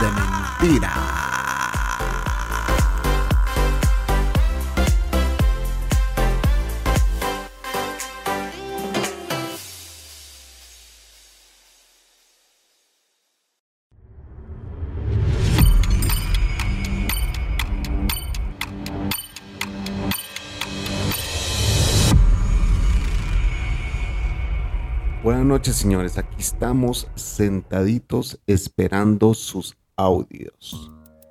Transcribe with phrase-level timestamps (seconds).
[0.00, 1.18] de Mentiras.
[25.24, 26.16] Buenas noches, señores.
[26.16, 30.90] Aquí estamos sentaditos esperando sus audios.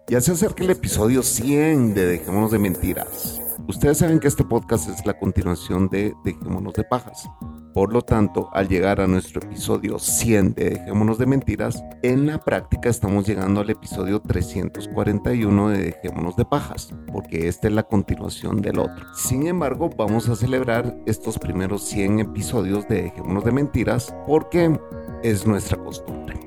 [0.09, 3.41] Ya se acerca el episodio 100 de Dejémonos de Mentiras.
[3.67, 7.27] Ustedes saben que este podcast es la continuación de Dejémonos de Pajas.
[7.73, 12.39] Por lo tanto, al llegar a nuestro episodio 100 de Dejémonos de Mentiras, en la
[12.39, 18.61] práctica estamos llegando al episodio 341 de Dejémonos de Pajas, porque esta es la continuación
[18.61, 19.05] del otro.
[19.13, 24.77] Sin embargo, vamos a celebrar estos primeros 100 episodios de Dejémonos de Mentiras porque
[25.23, 26.46] es nuestra costumbre.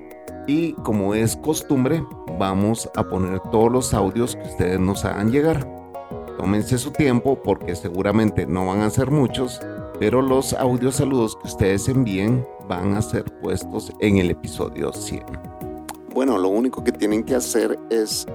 [0.51, 2.05] Y como es costumbre,
[2.37, 5.65] vamos a poner todos los audios que ustedes nos hagan llegar.
[6.37, 9.61] Tómense su tiempo porque seguramente no van a ser muchos,
[10.01, 15.23] pero los audios saludos que ustedes envíen van a ser puestos en el episodio 100.
[16.13, 18.27] Bueno, lo único que tienen que hacer es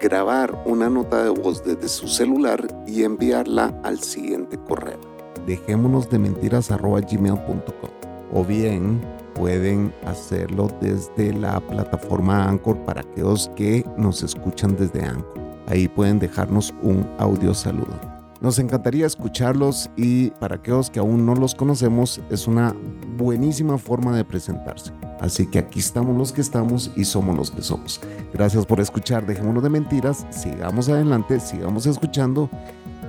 [0.00, 5.00] grabar una nota de voz desde su celular y enviarla al siguiente correo.
[5.44, 7.90] Dejémonos de mentiras gmail.com
[8.32, 9.00] o bien
[9.38, 15.38] pueden hacerlo desde la plataforma Anchor para aquellos que nos escuchan desde Anchor.
[15.68, 17.98] Ahí pueden dejarnos un audio saludo.
[18.40, 22.74] Nos encantaría escucharlos y para aquellos que aún no los conocemos es una
[23.16, 24.92] buenísima forma de presentarse.
[25.20, 28.00] Así que aquí estamos los que estamos y somos los que somos.
[28.32, 32.48] Gracias por escuchar, dejémonos de mentiras, sigamos adelante, sigamos escuchando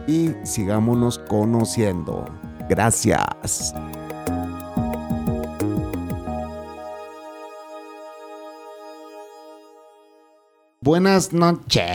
[0.07, 2.25] y sigámonos conociendo.
[2.67, 3.73] Gracias.
[10.89, 11.91] Buenas noches.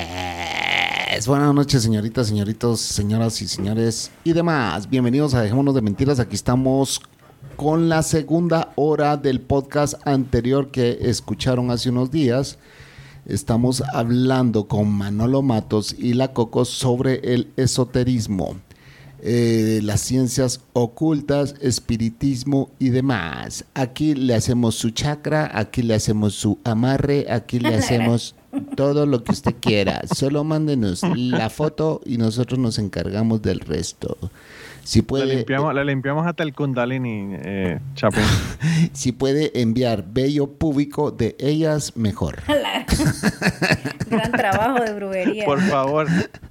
[1.27, 4.89] Buenas noches, señoritas, señoritos, señoras y señores y demás.
[4.89, 6.21] Bienvenidos a Dejémonos de Mentiras.
[6.21, 7.01] Aquí estamos
[7.57, 12.61] con la segunda hora del podcast anterior que escucharon hace unos días.
[13.27, 18.59] Estamos hablando con Manolo Matos y la Coco sobre el esoterismo,
[19.21, 23.65] eh, las ciencias ocultas, espiritismo y demás.
[23.75, 28.37] Aquí le hacemos su chakra, aquí le hacemos su amarre, aquí le hacemos
[28.77, 30.03] todo lo que usted quiera.
[30.15, 34.17] Solo mándenos la foto y nosotros nos encargamos del resto.
[34.85, 38.23] Si puede, le, limpiamos, hasta el Kundalini, eh, Chapín.
[38.93, 42.43] si puede enviar bello público de ellas, mejor.
[44.09, 45.47] Gran trabajo de brujería.
[45.47, 46.07] Por favor,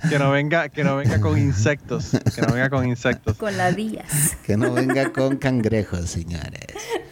[0.10, 2.12] que no venga, que no venga con insectos.
[2.34, 3.38] Que no venga con insectos.
[3.38, 4.36] Con ladillas.
[4.46, 6.68] Que no venga con cangrejos, señores.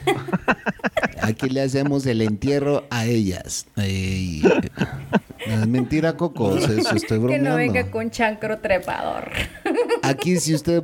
[1.22, 3.68] Aquí le hacemos el entierro a ellas.
[3.78, 4.42] Ey.
[5.48, 6.58] No es mentira, Coco.
[6.58, 7.44] Eso estoy bromeando.
[7.44, 9.32] Que no venga con chancro trepador.
[10.02, 10.84] Aquí, si usted es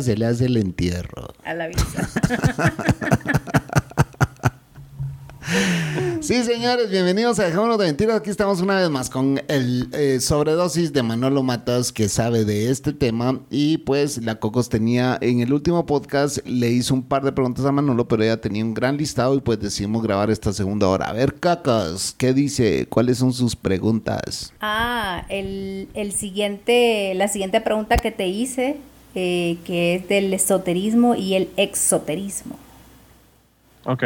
[0.00, 1.28] se le hace el entierro.
[1.44, 2.08] A la vista.
[6.20, 8.16] Sí, señores, bienvenidos a Dejémonos de Mentiras.
[8.16, 12.70] Aquí estamos una vez más con el eh, sobredosis de Manolo Matas que sabe de
[12.70, 13.40] este tema.
[13.50, 17.64] Y pues la Cocos tenía en el último podcast, le hizo un par de preguntas
[17.64, 21.08] a Manolo, pero ella tenía un gran listado y pues decidimos grabar esta segunda hora.
[21.08, 22.86] A ver, Cacas, ¿qué dice?
[22.88, 24.52] ¿Cuáles son sus preguntas?
[24.60, 28.76] Ah, el, el siguiente, la siguiente pregunta que te hice,
[29.14, 32.56] eh, que es del esoterismo y el exoterismo.
[33.84, 34.04] Ok.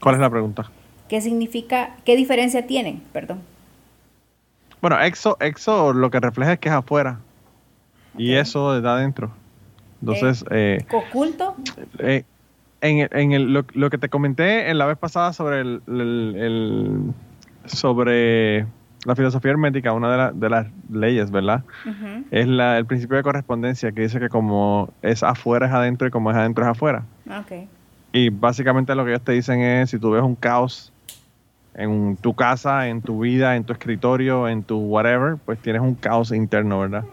[0.00, 0.70] ¿Cuál es la pregunta?
[1.08, 3.02] ¿Qué significa, qué diferencia tienen?
[3.12, 3.40] Perdón.
[4.80, 7.18] Bueno, exo, exo lo que refleja es que es afuera.
[8.16, 9.30] Y eso está adentro.
[10.00, 11.56] Entonces, eh, ¿Oculto?
[11.98, 12.24] eh,
[12.80, 15.82] en, el- en el- lo, lo que te comenté en la vez pasada sobre el,
[15.88, 17.14] el- el-
[17.66, 18.66] sobre
[19.04, 21.64] la filosofía hermética, una de, la- de las leyes, ¿verdad?
[22.30, 26.10] Es la, el principio de correspondencia que dice que como es afuera es adentro y
[26.10, 27.06] como es adentro es afuera.
[27.30, 27.68] Ok.
[28.12, 30.92] Y básicamente lo que ellos te dicen es, si tú ves un caos
[31.74, 35.94] en tu casa, en tu vida, en tu escritorio, en tu whatever, pues tienes un
[35.94, 37.04] caos interno, ¿verdad?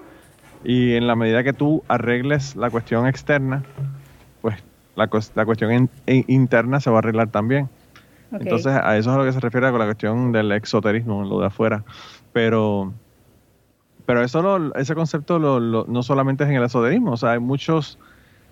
[0.63, 3.63] Y en la medida que tú arregles la cuestión externa,
[4.41, 4.55] pues
[4.95, 5.71] la, la cuestión
[6.07, 7.69] in- interna se va a arreglar también.
[8.31, 11.39] Entonces, a eso es a lo que se refiere con la cuestión del exoterismo, lo
[11.39, 11.83] de afuera.
[12.33, 12.93] Pero,
[14.05, 17.97] pero eso lo- ese concepto no solamente es en el esoterismo, o sea, hay muchos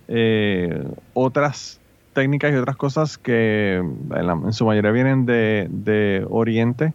[0.07, 0.83] eh,
[1.13, 1.79] otras
[2.13, 6.93] técnicas y otras cosas que en, su mayoría vienen de, de Oriente,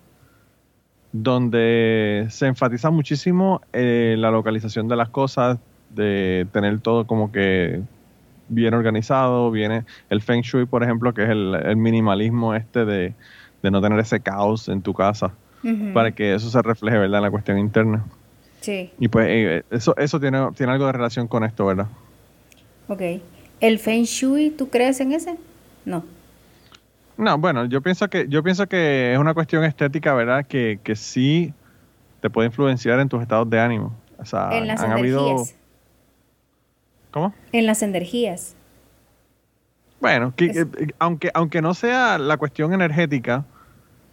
[1.13, 5.59] donde se enfatiza muchísimo eh, la localización de las cosas,
[5.95, 7.81] de tener todo como que
[8.49, 13.15] bien organizado, viene el Feng Shui, por ejemplo, que es el, el minimalismo este de,
[13.63, 15.33] de no tener ese caos en tu casa,
[15.93, 18.05] para que eso se refleje, ¿verdad?, en la cuestión interna.
[18.61, 21.87] Sí, Y pues eh, eso, eso tiene, tiene algo de relación con esto, ¿verdad?
[22.89, 23.03] ok.
[23.61, 25.37] ¿El Feng Shui, tú crees en ese?
[25.85, 26.05] No.
[27.17, 30.95] No, bueno, yo pienso que, yo pienso que es una cuestión estética, ¿verdad?, que, que
[30.95, 31.53] sí
[32.21, 33.95] te puede influenciar en tus estados de ánimo.
[34.19, 35.45] O sea, en las han habido...
[37.11, 37.35] ¿Cómo?
[37.53, 38.55] En las energías.
[40.01, 43.45] Bueno, que- Es- que- aunque, aunque no sea la cuestión energética,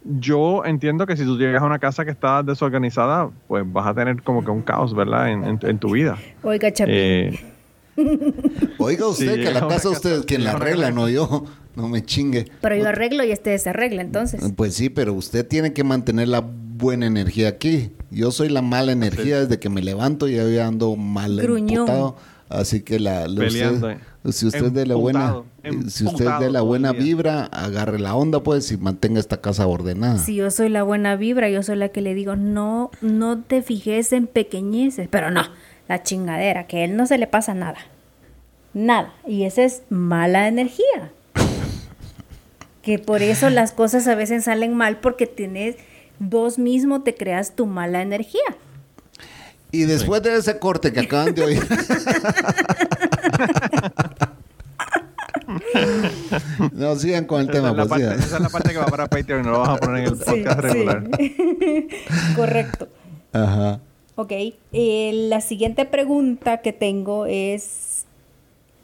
[0.04, 3.94] yo entiendo que si tú llegas a una casa que está desorganizada, pues vas a
[3.94, 5.30] tener como que un caos, ¿verdad?
[5.30, 6.16] En, en- en tu vida.
[6.42, 6.94] Oiga, Chapín.
[6.96, 7.40] Eh,
[8.78, 11.44] Oiga usted Sí, que la casa casa- usted quien la arregla, no yo.
[11.76, 12.46] No me chingue.
[12.62, 14.40] Pero yo arreglo y este desarregla, entonces.
[14.56, 17.90] Pues sí, pero usted tiene que mantener la buena energía aquí.
[18.10, 21.80] Yo soy la mala energía desde que me levanto y ya ando mal Gruñón.
[21.80, 22.16] emputado.
[22.48, 24.32] Así que la, la- Peleando, usted, eh.
[24.32, 28.40] si usted de la buena, Emputado, si usted de la buena vibra, agarre la onda
[28.42, 30.18] pues y mantenga esta casa ordenada.
[30.18, 33.62] Si yo soy la buena vibra, yo soy la que le digo, no, no te
[33.62, 35.08] fijes en pequeñeces.
[35.10, 35.42] Pero no,
[35.88, 37.78] la chingadera, que a él no se le pasa nada.
[38.74, 39.12] Nada.
[39.26, 41.10] Y esa es mala energía.
[42.82, 45.74] Que por eso las cosas a veces salen mal porque tienes,
[46.20, 48.40] vos mismo te creas tu mala energía.
[49.72, 51.66] Y después de ese corte que acaban de oír.
[56.72, 58.78] no sigan con el esa, tema, es la pues, parte, esa es la parte que
[58.78, 61.04] va para Patreon y no lo vamos a poner en el podcast regular.
[62.36, 62.88] Correcto.
[63.32, 63.80] Ajá.
[64.14, 68.06] Ok, eh, la siguiente pregunta que tengo es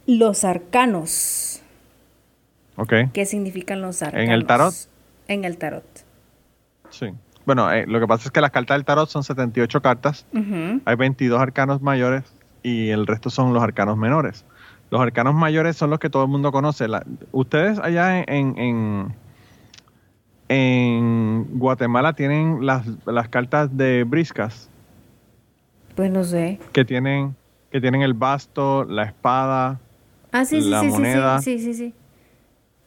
[0.06, 1.60] los arcanos.
[2.76, 4.26] Ok, ¿Qué significan los arcanos?
[4.26, 4.74] ¿En el tarot?
[5.28, 5.84] En el tarot.
[6.90, 7.06] sí.
[7.44, 10.26] Bueno, eh, lo que pasa es que las cartas del tarot son 78 cartas.
[10.32, 10.80] Ujú.
[10.84, 12.24] Hay 22 arcanos mayores
[12.62, 14.44] y el resto son los arcanos menores.
[14.90, 16.86] Los arcanos mayores son los que todo el mundo conoce.
[16.86, 19.14] La- ustedes allá en, en,
[20.48, 24.68] en Guatemala tienen las, las cartas de briscas
[25.94, 26.60] Pues no sé.
[26.72, 27.34] que tienen,
[27.70, 29.80] que tienen el basto, la espada.
[30.30, 31.40] Ah, sí, sí, La sí, moneda.
[31.42, 31.94] sí, sí, sí, sí.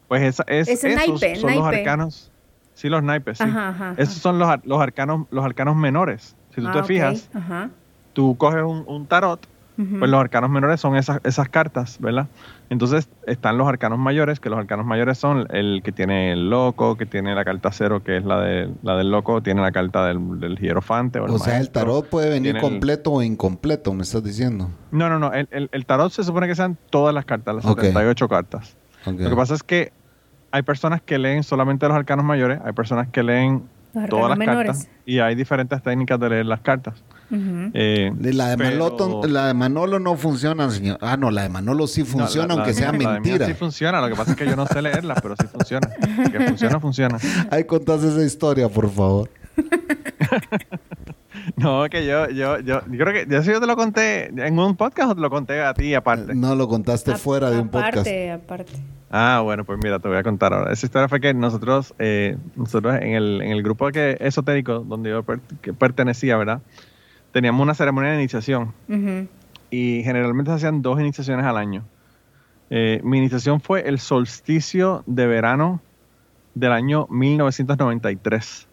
[0.08, 2.32] Pues esa, es, Ese esos naipe, son los arcanos.
[2.76, 3.44] Sí, los naipes, sí.
[3.46, 4.02] Ajá, ajá, ajá.
[4.02, 6.36] Esos son los, ar- los, arcanos, los arcanos menores.
[6.54, 7.70] Si tú Ah, te ok, fijas, Ajá.
[8.14, 9.48] tú coges un, un tarot.
[9.78, 12.28] Pues los arcanos menores son esas, esas cartas, ¿verdad?
[12.70, 16.96] Entonces están los arcanos mayores, que los arcanos mayores son el que tiene el loco,
[16.96, 20.06] que tiene la carta cero, que es la, de, la del loco, tiene la carta
[20.06, 21.20] del, del hierofante.
[21.20, 24.70] O, el O sea, el tarot puede venir el- completo o incompleto, me estás diciendo.
[24.92, 25.34] No, no, no.
[25.34, 27.82] El, el- el tarot se supone que sean todas las cartas, las Ok.
[27.82, 28.78] 78 cartas.
[29.06, 29.92] Lo que pasa es que
[30.56, 33.64] hay personas que leen solamente los arcanos mayores, hay personas que leen
[33.94, 34.72] Los todas las menores.
[34.72, 36.94] cartas y hay diferentes técnicas de leer las cartas.
[37.32, 40.98] Eh, La de, pero- Maloto- la de Manolo no funciona, señor.
[41.02, 43.48] Ah, no, la de Manolo sí No, funciona, la- la aunque sea la mí mentira.
[43.48, 45.90] Sí funciona, lo que pasa es que yo no sé leerla, pero sí funciona.
[46.32, 47.18] Que funciona, funciona.
[47.52, 49.30] Ahí contás esa historia, por favor.
[51.58, 54.58] No, que yo, yo, yo, yo creo que, ya sé yo te lo conté en
[54.58, 56.34] un podcast o te lo conté a ti aparte.
[56.34, 57.98] No lo contaste A- fuera de un podcast.
[57.98, 58.74] Aparte, aparte.
[59.18, 60.74] Ah, bueno, pues mira, te voy a contar ahora.
[60.74, 65.10] Esa historia fue que nosotros, eh, nosotros en el, en el grupo que, esotérico donde
[65.12, 66.62] yo per- que pertenecía, ¿verdad?
[67.32, 68.74] Teníamos una ceremonia de iniciación
[69.72, 71.86] y generalmente se hacían dos iniciaciones al año.
[72.70, 75.80] Eh, mi iniciación fue el solsticio de verano
[76.54, 78.68] del año 1993.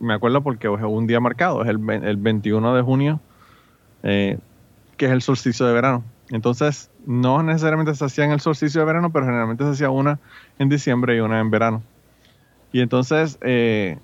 [0.00, 3.20] Me acuerdo porque es un día marcado, es el, el 21 de junio,
[4.02, 4.36] eh,
[4.98, 6.04] que es el solsticio de verano.
[6.30, 10.18] Entonces, no necesariamente se hacía en el solsticio de verano, pero generalmente se hacía una
[10.58, 11.82] en diciembre y una en verano.
[12.72, 13.98] Y entonces, eh,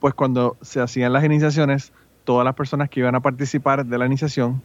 [0.00, 1.92] pues cuando se hacían las iniciaciones,
[2.24, 4.62] todas las personas que iban a participar de la iniciación,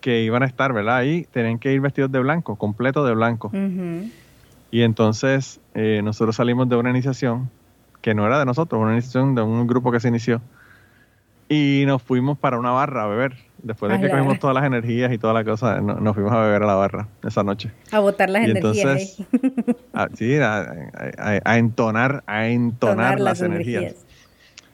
[0.00, 0.96] que iban a estar, ¿verdad?
[0.96, 3.50] Ahí tenían que ir vestidos de blanco, completo de blanco.
[4.70, 7.48] Y entonces eh, nosotros salimos de una iniciación
[8.02, 10.42] que no era de nosotros, una iniciación de un grupo que se inició.
[11.48, 13.36] Y nos fuimos para una barra a beber.
[13.62, 16.32] Después de A que cogimos todas las energías y toda la cosa, no- nos fuimos
[16.32, 17.70] a beber a la barra esa noche.
[17.92, 19.18] A botar las Y energías.
[19.18, 19.26] entonces,
[19.64, 19.76] ahí.
[19.94, 20.36] a, sí,
[21.44, 23.94] a, entonar, a entonar Tonar las, energías.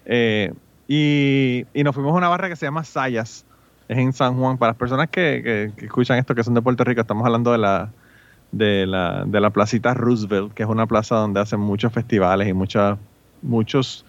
[0.07, 0.53] Eh,
[0.89, 3.45] y, y nos fuimos a una barra que se llama Sayas.
[3.89, 4.59] Es en San Juan.
[4.59, 7.53] Para las personas que, que- que escuchan esto, que son de Puerto Rico, estamos hablando
[7.53, 7.91] de la,
[8.51, 12.53] de la, de la placita Roosevelt, que es una plaza donde hacen muchos festivales y
[12.53, 12.99] muchas,
[13.43, 14.05] muchos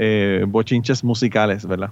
[0.00, 1.90] eh, bochinches musicales, ¿verdad?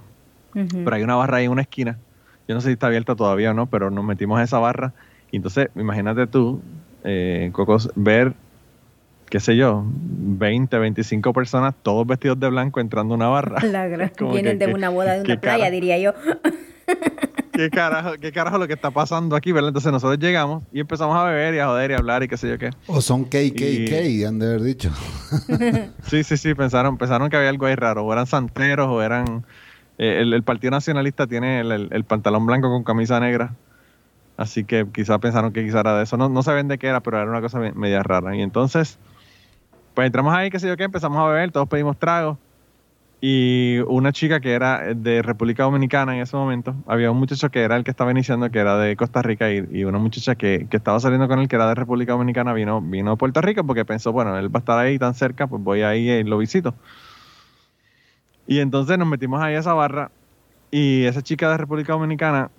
[0.53, 1.99] Pero hay una barra ahí en una esquina.
[2.47, 4.93] Yo no sé si está abierta todavía o no, pero nos metimos a esa barra.
[5.29, 6.61] Y entonces, imagínate tú,
[7.03, 8.33] eh, Cocos, ver,
[9.29, 13.61] qué sé yo, 20, 25 personas, todos vestidos de blanco, entrando a una barra.
[13.63, 16.13] La gran, vienen de una boda de una playa, diría yo.
[17.57, 19.69] ¿Qué carajo, ¿Qué carajo lo que está pasando aquí, verdad?
[19.69, 22.37] Entonces nosotros llegamos y empezamos a beber y a joder y a hablar y qué
[22.37, 22.69] sé yo qué.
[22.85, 24.91] O son KKK, han de haber dicho.
[26.03, 28.05] sí, sí, sí, pensaron, pensaron que había algo ahí raro.
[28.05, 29.43] O eran santeros o eran...
[29.97, 33.55] Eh, el, Partido Nacionalista tiene el, pantalón blanco con camisa negra.
[34.37, 36.15] Así que quizás pensaron que quizás era de eso.
[36.15, 38.35] No, no saben de qué era, pero era una cosa media rara.
[38.35, 38.99] Y entonces,
[39.95, 42.37] pues entramos ahí, qué sé yo qué, empezamos a beber, todos pedimos tragos.
[43.19, 47.61] Y una chica que era de República Dominicana en ese momento, había un muchacho que
[47.61, 50.77] era el que estaba iniciando, que era de Costa Rica, y, una muchacha que, que,
[50.77, 53.85] estaba saliendo con él, que era de República Dominicana, vino, vino a Puerto Rico porque
[53.85, 56.75] pensó, bueno, él va a estar ahí tan cerca, pues voy ahí y lo visito.
[58.45, 60.11] Y entonces nos metimos ahí a esa barra,
[60.69, 62.51] y esa chica de República Dominicana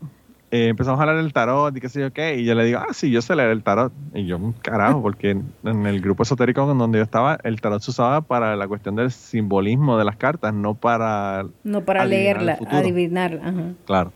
[0.51, 2.79] eh, empezamos a hablar del tarot y qué sé yo qué, y yo le digo,
[2.79, 3.93] ah, sí, yo sé leer el tarot.
[4.15, 8.23] Y yo, carajo, porque en el grupo esotérico donde yo estaba, el tarot se usaba
[8.23, 11.45] para la cuestión del simbolismo de las cartas, no para...
[11.65, 13.75] No para leerla, adivinarla.
[13.85, 14.13] Claro.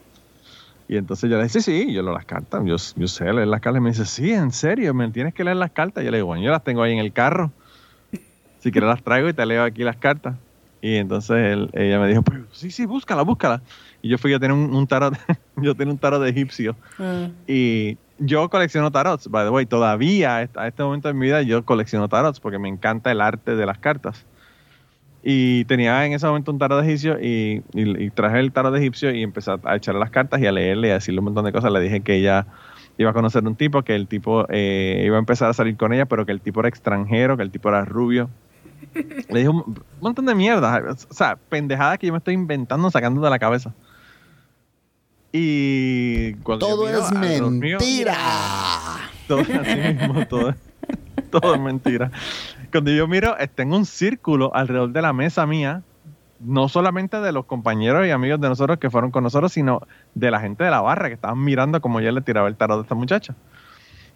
[0.89, 3.49] Y entonces yo le dije, sí, sí, yo leo las cartas, yo, yo sé leer
[3.49, 3.81] las cartas.
[3.81, 6.03] Y me dice, sí, en serio, me tienes que leer las cartas.
[6.03, 7.51] Y yo le digo, bueno, yo las tengo ahí en el carro.
[8.59, 10.37] Si quieres las traigo y te leo aquí las cartas.
[10.83, 13.63] Y entonces ella me dijo, pues sí, sí, búscala, búscala.
[14.03, 15.15] Y yo fui a tener un, tarot,
[15.57, 16.77] yo tenía un tarot de egipcio.
[16.99, 17.29] Ah.
[17.47, 21.65] Y yo colecciono tarots, by the way, todavía a este momento de mi vida yo
[21.65, 24.27] colecciono tarots porque me encanta el arte de las cartas.
[25.25, 27.63] Y tenía en ese momento un tarot de egipcio y,
[28.11, 30.91] traje el tarot de egipcio y empecé a echarle las cartas y a leerle y
[30.91, 31.71] a decirle un montón de cosas.
[31.71, 32.47] Le dije que ella
[32.99, 35.93] iba a conocer un tipo, que el tipo eh, iba a empezar a salir con
[35.93, 38.31] ella, pero que el tipo era extranjero, que el tipo era rubio,
[38.95, 40.83] le dije un montón de mierda.
[40.91, 43.73] O sea, pendejadas que yo me estoy inventando, sacando de la cabeza.
[45.33, 48.17] Y todo es mentira.
[49.27, 50.55] todo,
[51.31, 52.11] todo, es mentira.
[52.71, 55.83] Cuando yo miro, tengo un círculo alrededor de la mesa mía,
[56.41, 59.81] no solamente de los compañeros y amigos de nosotros que fueron con nosotros, sino
[60.15, 62.79] de la gente de la barra que estaban mirando como yo le tiraba el tarot
[62.79, 63.35] a esta muchacha.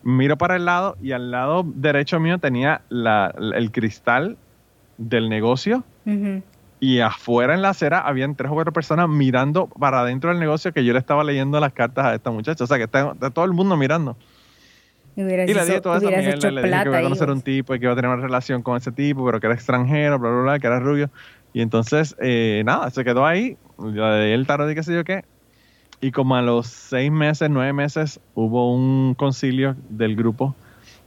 [0.02, 4.36] Miro para el lado y al lado derecho mío tenía el cristal
[4.98, 5.84] del negocio
[6.78, 10.72] y afuera en la acera habían tres o cuatro personas mirando para adentro del negocio
[10.72, 12.64] que yo le estaba leyendo las cartas a esta muchacha.
[12.64, 14.16] O sea, que está, todo el mundo mirando.
[15.16, 17.78] Y, le dije toda esa mierda, le dije que iba a conocer un tipo y
[17.78, 20.42] que iba a tener una relación con ese tipo, pero que era extranjero, bla, bla,
[20.42, 21.10] bla, que era rubio.
[21.54, 25.24] Y entonces, eh, nada, se quedó ahí, le el tarot y qué sé yo qué.
[26.02, 30.54] Y como a los seis meses, nueve meses, hubo un concilio del grupo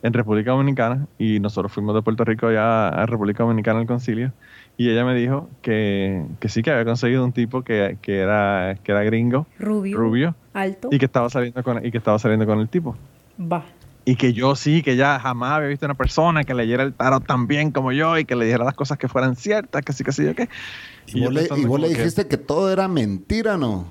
[0.01, 4.33] en República Dominicana y nosotros fuimos de Puerto Rico ya a República Dominicana al concilio
[4.79, 9.03] y ella me dijo que, sí que había conseguido un tipo que, era, que era
[9.03, 12.69] gringo, rubio, rubio, alto y que estaba saliendo con y que estaba saliendo con el
[12.69, 12.95] tipo.
[13.37, 13.65] Va.
[14.05, 17.27] Y que yo sí, que ya jamás había visto una persona que leyera el tarot
[17.27, 20.05] tan bien como yo y que le dijera las cosas que fueran ciertas, que sí,
[20.05, 20.47] que sí, yo qué.
[21.07, 23.85] Y, vos, le, dijiste que todo era mentira, ¿no?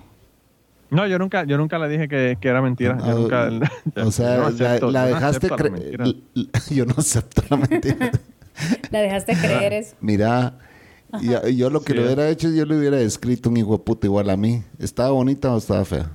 [0.89, 2.97] No, yo nunca, yo nunca le dije que, era mentira.
[2.97, 3.51] Yo nunca,
[3.95, 6.01] o sea, la, dejaste creer.
[6.71, 8.11] Yo no acepto la mentira.
[8.91, 9.95] la dejaste creer eso.
[10.01, 10.55] Mira,
[11.55, 14.37] yo lo que le hubiera hecho, yo le hubiera escrito un hijo puta igual a
[14.37, 14.63] mí.
[14.79, 16.11] ¿Estaba bonita o estaba fea?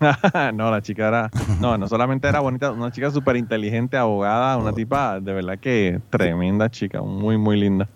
[0.54, 1.30] no, la chica era.
[1.60, 6.00] No, no solamente era bonita, una chica súper inteligente, abogada, una tipa de verdad que
[6.10, 7.88] tremenda chica, muy, muy linda.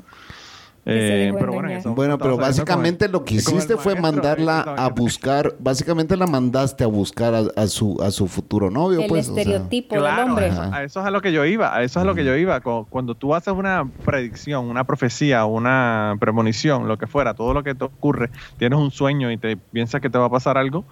[0.85, 6.27] Eh, pero bueno, bueno, pero básicamente lo que hiciste fue mandarla a buscar, básicamente la
[6.27, 9.29] mandaste a buscar a, su a su futuro novio, el pues.
[9.29, 10.51] estereotipo del hombre.
[10.51, 12.35] A eso es a lo que yo iba, a eso es a lo que yo
[12.37, 12.61] iba.
[12.61, 17.77] Cuando tú haces una predicción, una profecía, una premonición, lo que fuera, todo lo que
[17.77, 20.85] te ocurre, tienes un sueño y te piensas que te va a pasar algo,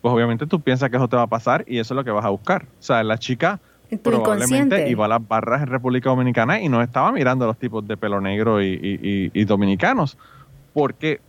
[0.00, 2.10] pues obviamente tú piensas que eso te va a pasar y eso es lo que
[2.10, 2.64] vas a buscar.
[2.80, 3.60] O sea, la chica
[4.02, 7.86] probablemente iba a las barras en República Dominicana y no estaba mirando a los tipos
[7.86, 10.16] de pelo negro y, dominicanos,
[10.72, 11.20] porque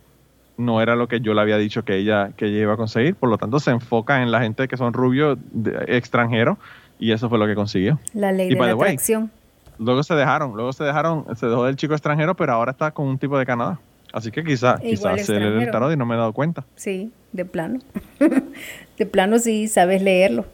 [0.56, 3.14] no era lo que yo le había dicho que ella, que ella iba a conseguir,
[3.14, 5.38] por lo tanto se enfoca en la gente que son rubios
[5.86, 6.58] extranjeros
[6.98, 7.98] y eso fue lo que consiguió.
[8.12, 9.30] La ley de la atracción.
[9.78, 13.06] luego se dejaron, luego se dejaron, se dejó del chico extranjero, pero ahora está con
[13.06, 13.78] un tipo de Canadá.
[14.12, 16.64] Así que quizás quizá se lee el tarot y no me he dado cuenta.
[16.76, 17.80] Sí, de plano.
[18.98, 20.46] de plano sí sabes leerlo.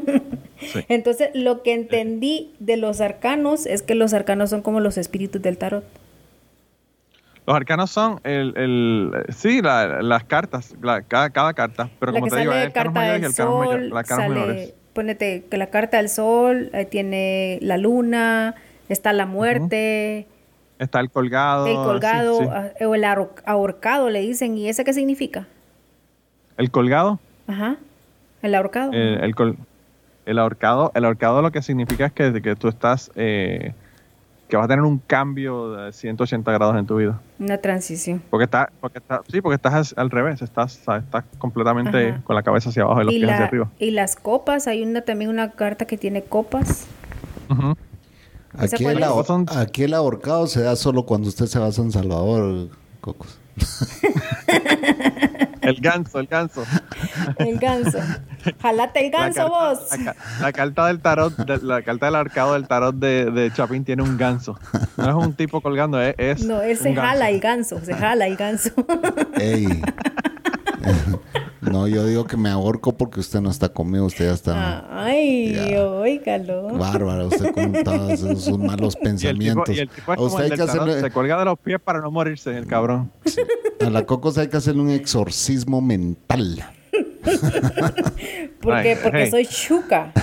[0.88, 5.40] Entonces, lo que entendí de los arcanos es que los arcanos son como los espíritus
[5.40, 5.84] del tarot.
[7.46, 10.74] Los arcanos son el, el sí, la, las cartas,
[11.08, 15.98] cada, cada, carta, pero como te digo, arcanos, mayor, arcanos menores ponete que la carta
[15.98, 18.56] del sol eh, tiene la luna,
[18.88, 20.26] está la muerte,
[20.80, 21.68] Está el colgado.
[21.68, 22.46] el colgado sí.
[22.50, 24.58] ah, o el ahor- ahorcado le dicen.
[24.58, 25.46] ¿Y ese qué significa?
[26.58, 27.18] El colgado.
[27.46, 27.76] Ajá.
[28.42, 28.92] El ahorcado.
[28.92, 29.56] El, el, col-
[30.26, 33.72] el ahorcado, el ahorcado lo que significa es que, que tú estás, eh,
[34.48, 37.20] que vas a tener un cambio de 180 grados en tu vida.
[37.38, 38.22] Una transición.
[38.30, 42.20] Porque está, porque está, sí, porque estás al revés, estás, estás completamente Ajá.
[42.24, 43.68] con la cabeza hacia abajo y los Y, pies hacia arriba.
[43.78, 46.86] y las copas, hay una también una carta que tiene copas.
[48.60, 49.04] ¿Esa Aquí el, es?
[49.06, 52.68] ahor- Son- aquí el ahorcado se da solo cuando usted se va a San Salvador,
[53.00, 53.38] Cocos.
[55.68, 56.64] El ganso, el ganso.
[57.38, 57.98] El ganso.
[58.62, 59.78] Jalate el La ganso carta- vos.
[59.90, 63.52] La, ca- la carta del tarot, de- la carta del ahorcado del tarot de, de
[63.52, 64.58] Chapín tiene un ganso.
[64.96, 67.02] No es un tipo colgando, es, es No, él se ganso.
[67.10, 68.70] jala el ganso, se jala el ganso.
[69.38, 69.66] Ey.
[71.70, 75.54] no, yo digo que me ahorco porque usted no está conmigo, usted ya está Ay,
[75.54, 75.84] Ya.
[75.86, 76.68] óigalo.
[76.78, 79.76] bárbara, usted con todos esos malos Y el tipo, pensamientos.
[79.76, 81.38] y el tipo es A como usted el hay del que tarot, hacerle, se cuelga
[81.38, 83.12] de los pies para no morirse, el cabrón.
[83.84, 86.64] a la Cocos hay que hacerle un exorcismo mental.
[88.60, 88.72] ¿Por?
[88.72, 89.30] Porque hey.
[89.30, 90.12] soy chuca.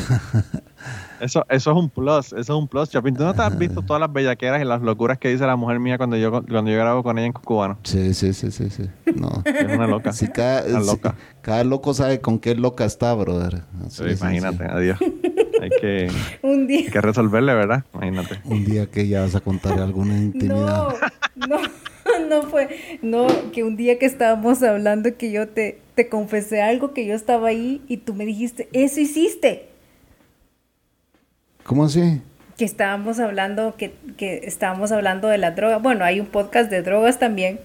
[1.20, 3.16] Eso, eso es un plus, eso es un plus, Chapín.
[3.16, 5.80] ¿Tú no te has visto todas las bellaqueras y las locuras que dice la mujer
[5.80, 7.78] mía cuando yo, cuando yo grabo con ella en Cubano?
[7.84, 8.84] Sí, sí, sí, sí, sí.
[9.16, 9.42] No.
[9.46, 10.12] Es una loca.
[10.14, 11.16] Sí, cada, Una sí, loca.
[11.42, 13.64] cada loco sabe con qué loca está, brother.
[13.86, 15.00] Así Sí, es, imagínate, adiós.
[15.62, 16.80] Hay que, Un día.
[16.86, 17.84] hay que resolverle, ¿verdad?
[17.94, 18.40] Imagínate.
[18.46, 20.90] Un día que ya vas a contar alguna intimidad.
[21.36, 21.60] No, no,
[22.30, 22.70] no fue.
[23.02, 27.16] No, que un día que estábamos hablando que yo te, te confesé algo que yo
[27.16, 29.70] estaba ahí y tú me dijiste, eso hiciste.
[31.66, 32.22] ¿Cómo así?
[32.58, 35.78] Que estábamos hablando, que, que estábamos hablando de la droga.
[35.78, 37.60] Bueno, hay un podcast de drogas también,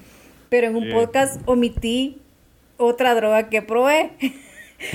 [0.48, 0.90] pero en un Sí.
[0.92, 2.20] podcast omití
[2.76, 4.10] otra droga que probé.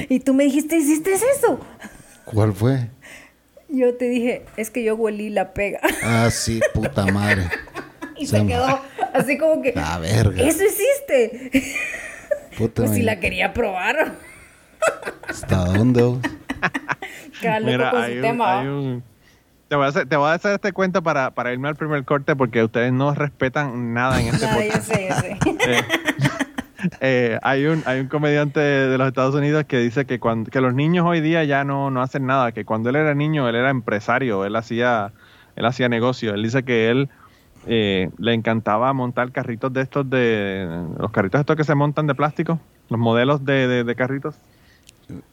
[0.09, 1.59] Y tú me dijiste, ¿hiciste eso?
[2.25, 2.87] ¿Cuál fue?
[3.69, 5.79] Yo te dije, es que yo huelí la pega.
[6.01, 7.43] Ah, sí, puta madre.
[8.17, 8.79] Y Se quedó
[9.13, 10.41] así como que, La verga.
[10.41, 11.51] ¿eso hiciste?
[12.57, 14.13] Puta Pues si la quería probar.
[15.27, 16.15] ¿Hasta dónde?
[17.63, 18.59] Mira, con hay un- tema.
[18.59, 18.73] hay ¿va?
[18.73, 19.03] un-
[19.67, 22.03] Te voy, a hacer, te voy a hacer este cuento para, para irme al primer
[22.05, 24.83] corte porque ustedes no respetan nada en este yo podcast.
[24.91, 25.37] sé, yo sé.
[25.67, 25.81] Eh,
[27.01, 30.61] eh, hay, un, hay un comediante de los Estados Unidos que dice que, cuando, que
[30.61, 33.55] los niños hoy día ya no, no hacen nada, que cuando él era niño él
[33.55, 35.11] era empresario, él hacía,
[35.55, 36.35] él hacía negocio.
[36.35, 37.09] Él dice que él
[37.65, 40.67] eh, le encantaba montar carritos de estos de
[40.99, 44.35] los carritos estos que se montan de plástico, los modelos de, de- de carritos.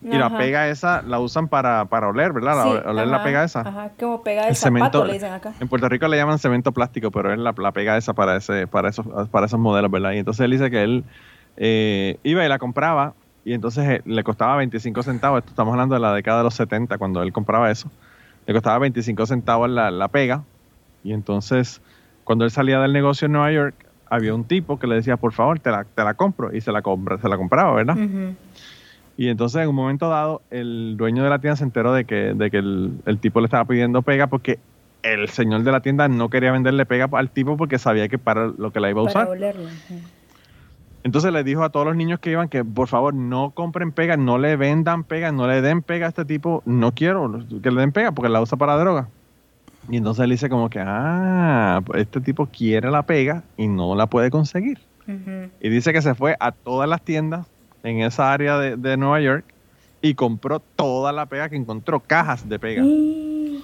[0.03, 2.57] Y la pega esa la usan para, para oler, ¿verdad?
[2.57, 3.61] La- Sí, oler la pega esa.
[3.61, 5.53] Ajá, como pega de El zapato, cemento, le dicen acá.
[5.59, 8.67] en Puerto Rico le llaman cemento plástico, pero es la, la pega esa para ese,
[8.67, 10.13] para esos, para esos modelos, ¿verdad?
[10.13, 11.05] Y entonces él dice que él
[11.57, 15.39] eh, iba y la compraba y entonces eh, le costaba 25 centavos.
[15.39, 17.91] Esto estamos hablando de la década de los 70 cuando él compraba eso.
[18.47, 20.45] Le costaba 25 centavos la, la pega.
[21.03, 21.81] Y entonces,
[22.25, 23.75] cuando él salía del negocio en Nueva York,
[24.09, 26.55] había un tipo que le decía, por favor, te la, te la compro.
[26.55, 27.97] Y se la, compra, se la compraba, ¿verdad?
[27.97, 28.37] Ujú.
[29.17, 32.35] Y entonces en un momento dado, el dueño de la tienda se enteró de que,
[32.35, 34.59] de que el, el tipo le estaba pidiendo pega porque
[35.03, 38.47] el señor de la tienda no quería venderle pega al tipo porque sabía que para
[38.47, 39.39] lo que la iba a Para usar.
[39.39, 40.01] ujú.
[41.05, 44.17] Entonces le dijo a todos los niños que iban que por favor no compren pega,
[44.17, 46.63] no le vendan pega, no le den pega a este tipo.
[46.65, 49.09] No quiero que le den pega porque la usa para droga.
[49.91, 53.97] Y entonces él dice como que, ah, pues este tipo quiere la pega y no
[53.97, 54.79] la puede conseguir.
[55.61, 57.49] Y dice que se fue a todas las tiendas
[57.83, 59.45] en esa área de, de Nueva York
[60.01, 62.83] y compró toda la pega que encontró, cajas de pega.
[62.85, 63.63] Y-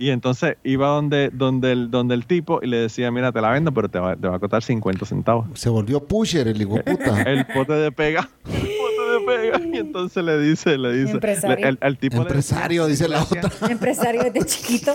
[0.00, 3.50] Y entonces iba donde, donde, el, donde el tipo y le decía, mira, te la
[3.50, 5.46] vendo, pero te va, te va a costar 50 centavos.
[5.54, 7.22] Se volvió pusher el hijo puta.
[7.26, 8.28] El pote de pega.
[8.46, 9.60] El pote de pega.
[9.74, 11.12] Y entonces le dice, le dice.
[11.14, 11.56] Empresario.
[11.64, 13.50] le- el, el tipo le- Empresario, dice la otra.
[13.68, 14.94] Empresario desde chiquito.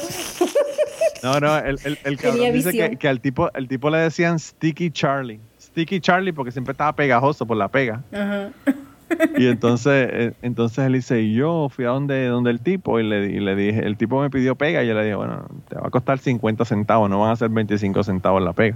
[1.22, 4.40] No, no, el, el, el cabrón dice que, que al tipo, el tipo le decían
[4.40, 5.40] Sticky Charlie.
[5.74, 8.02] Sticky Charlie porque siempre estaba pegajoso por la pega.
[8.12, 8.50] Ajá.
[9.38, 13.04] Y entonces, eh, entonces él dice, y yo fui a donde, donde el tipo y
[13.04, 15.76] le, y le dije, el tipo me pidió pega y yo le dije, bueno, te
[15.76, 18.76] va a costar 50 centavos, no van a ser 25 centavos la pega.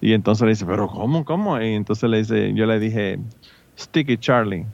[0.00, 1.60] Y entonces le dice, pero ¿cómo, cómo?
[1.60, 3.18] Y entonces le dice, yo le dije,
[3.76, 4.66] Sticky Charlie,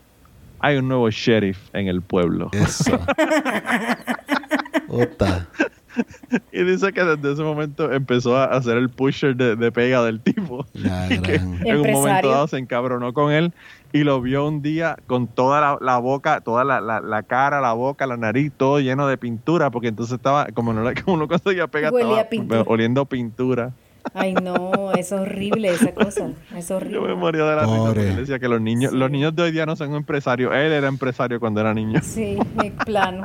[0.58, 2.50] hay un nuevo sheriff en el pueblo.
[2.52, 2.98] Eso.
[4.88, 5.48] Puta.
[6.52, 10.20] Y dice que desde ese momento empezó a hacer el pusher de, de pega del
[10.20, 10.66] tipo.
[11.10, 12.30] Y que en un momento Empresario.
[12.30, 13.52] dado se encabronó con él
[13.92, 17.60] y lo vio un día con toda la, la boca, toda la, la- la cara,
[17.60, 21.28] la boca, la nariz, todo lleno de pintura, porque entonces estaba, como no, como no
[21.28, 22.64] conseguía pegar, Huelía estaba a pintura.
[22.66, 23.72] oliendo pintura.
[24.14, 26.30] Ay, no, es horrible esa cosa.
[26.56, 27.14] Es Yo me horrible.
[27.14, 28.08] moría de la risa Pobre.
[28.08, 30.52] él decía que los niños, los niños de hoy día no son empresarios.
[30.54, 32.00] Él era empresario cuando era niño.
[32.02, 33.22] Sí, en plano.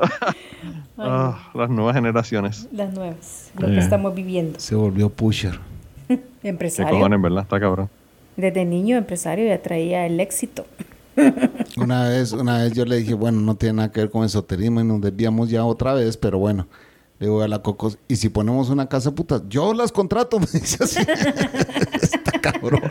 [0.96, 2.68] Ah, las nuevas generaciones.
[2.72, 3.72] Las nuevas, lo Eh.
[3.72, 4.60] que estamos viviendo.
[4.60, 5.58] Se volvió pusher.
[6.08, 6.92] Qué Empresario.
[6.92, 7.42] cojones, ¿verdad?
[7.42, 7.90] Está cabrón.
[8.36, 10.66] Desde niño empresario ya traía el éxito.
[11.76, 14.80] Una vez, una vez yo le dije, bueno, no tiene nada que ver con esoterismo
[14.80, 16.66] y nos desviamos ya otra vez, pero bueno.
[17.20, 20.38] Le digo a la Cocos, y si ponemos una casa de putas, yo las contrato,
[20.40, 21.00] me dice así.
[22.02, 22.82] Está cabrón.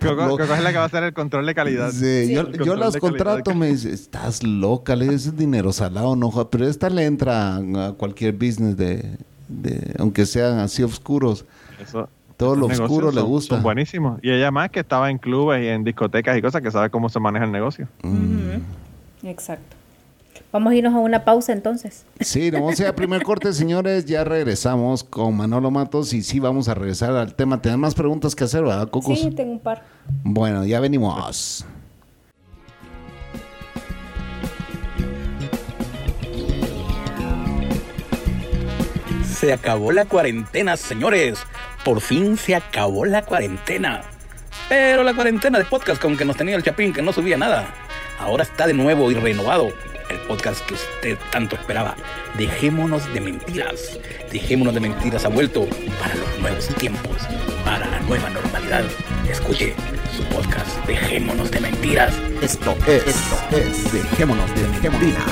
[0.00, 1.90] Coco, es la que va a hacer el control de calidad.
[1.90, 2.32] Sí,
[2.64, 6.48] Yo, las contrato, me dice, estás loca, le digo, ese es dinero salado, no jodas".
[6.50, 9.16] Pero esta le entra a cualquier business de,
[9.48, 11.44] de aunque sean así oscuros.
[11.82, 13.54] Eso- Todo lo oscuro le gusta.
[13.56, 14.20] Son buenísimos.
[14.22, 17.08] Y ella más que estaba en clubes y en discotecas y cosas que sabe cómo
[17.08, 17.88] se maneja el negocio.
[18.04, 18.60] Ujú.
[19.24, 19.75] Exacto.
[20.56, 22.06] Vamos a irnos a una pausa entonces.
[22.18, 24.06] Sí, nos vamos a ir a primer corte, señores.
[24.06, 27.60] Ya regresamos con Manolo Matos y sí vamos a regresar al tema.
[27.60, 29.20] Tenés más preguntas que hacer, ¿verdad, Cocos?
[29.20, 29.82] Sí, tengo un par.
[30.24, 31.66] Bueno, ya venimos.
[39.30, 41.38] Se acabó la cuarentena, señores.
[41.84, 44.04] Por fin se acabó la cuarentena.
[44.70, 47.66] Pero la cuarentena de podcast con que nos tenía el Chapín que no subía nada.
[48.18, 49.68] Ahora está de nuevo y renovado.
[50.10, 51.96] El podcast que usted tanto esperaba.
[52.38, 53.98] Dejémonos de mentiras.
[54.32, 55.66] Dejémonos de mentiras ha vuelto
[56.00, 57.16] para los nuevos tiempos.
[57.64, 58.84] Para la nueva normalidad.
[59.28, 59.74] Escuche
[60.16, 60.86] su podcast.
[60.86, 62.14] Dejémonos de mentiras.
[62.40, 65.24] Esto es, esto es, dejémonos de mentiras.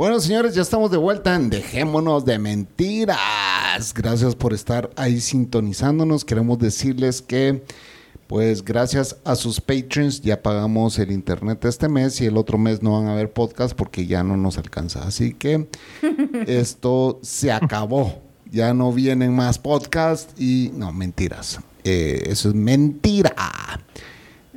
[0.00, 3.92] Bueno, señores, ya estamos de vuelta en Dejémonos de Mentiras.
[3.92, 6.24] Gracias por estar ahí sintonizándonos.
[6.24, 7.62] Queremos decirles que,
[8.30, 12.80] pues, gracias a sus patrons ya pagamos el internet este mes y el otro mes
[12.80, 15.02] no van a haber podcast porque ya no nos alcanza.
[15.02, 15.66] Así que
[16.46, 18.22] esto se acabó.
[18.48, 21.58] Ya no vienen más podcasts y no, mentiras.
[21.82, 23.34] Eh, eso es mentira.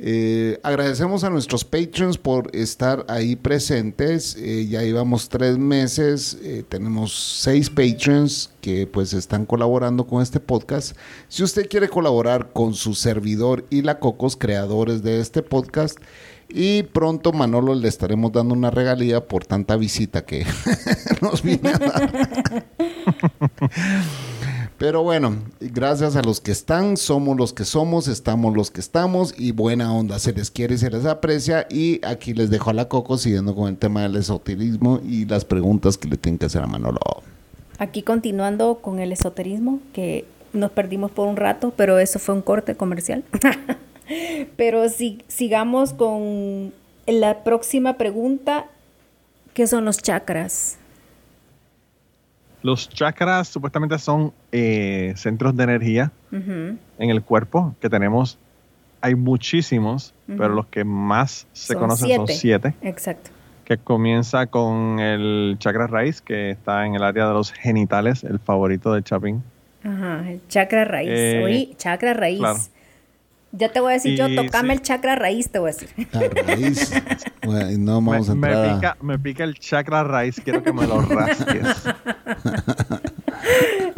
[0.06, 4.36] Eh, agradecemos a nuestros patrons por estar ahí presentes.
[4.38, 6.36] Eh, ya llevamos tres meses.
[6.42, 10.94] eh, tenemos seis patrons que pues están colaborando con este podcast.
[11.28, 15.96] Si usted quiere colaborar con su servidor y la Cocos, creadores de este podcast,
[16.50, 20.44] y pronto Manolo le estaremos dando una regalía por tanta visita que
[21.22, 22.66] nos viene a dar.
[24.78, 29.32] Pero bueno, gracias a los que están, somos los que somos, estamos los que estamos
[29.38, 32.72] y buena onda, se les quiere y se les aprecia y aquí les dejo a
[32.72, 36.46] la Coco siguiendo con el tema del esoterismo y las preguntas que le tienen que
[36.46, 36.98] hacer a Manolo.
[37.78, 42.42] Aquí continuando con el esoterismo, que nos perdimos por un rato, pero eso fue un
[42.42, 43.22] corte comercial.
[44.56, 46.72] pero si, sigamos con
[47.06, 48.66] la próxima pregunta,
[49.54, 50.78] ¿qué son los chakras?
[52.64, 58.38] Los chakras supuestamente son eh, centros de energía en el cuerpo que tenemos.
[59.02, 62.72] Hay muchísimos, pero los que más se Son conocen son siete.
[62.80, 63.30] Exacto.
[63.66, 68.38] Que comienza con el chakra raíz, que está en el área de los genitales, el
[68.38, 69.42] favorito de Chapín.
[69.82, 71.10] Ajá, el chakra raíz.
[71.12, 72.38] Eh, chakra raíz.
[72.38, 72.60] claro.
[73.56, 74.74] Ya te voy a decir yo, tocame sí.
[74.74, 75.88] el chakra raíz, te voy a decir.
[76.12, 76.92] A raíz,
[77.44, 80.60] bueno, no vamos me, a me entrar a- pica, me pica el chakra raíz, quiero
[80.64, 81.64] que me lo rasques.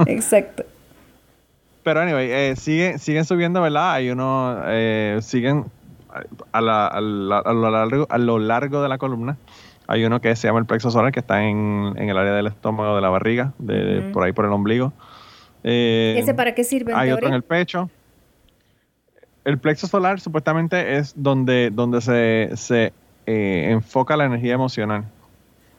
[0.06, 0.64] Exacto.
[1.82, 3.92] Pero anyway, eh, sigue- siguen subiendo, ¿verdad?
[3.92, 5.66] Hay uno, eh, siguen
[6.52, 9.36] a, la- a la- a lo largo, a lo largo de la columna.
[9.88, 12.48] Hay uno que se llama el plexo solar, que está en, en el área del
[12.48, 14.92] estómago, de la barriga, de, por ahí por el ombligo.
[15.62, 17.36] Eh, ¿Ese para qué sirve en hay otro en teoría?
[17.36, 17.88] el pecho.
[19.46, 22.92] El plexo solar supuestamente es donde, donde se, se
[23.26, 25.04] eh, enfoca la energía emocional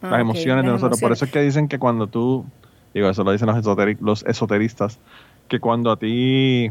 [0.02, 1.00] Ah, las emociones de las nosotros.
[1.00, 2.44] Por eso es que dicen que cuando tú,
[2.94, 4.98] digo, eso lo dicen los, esoteri- los esoteristas,
[5.48, 6.70] que cuando a ti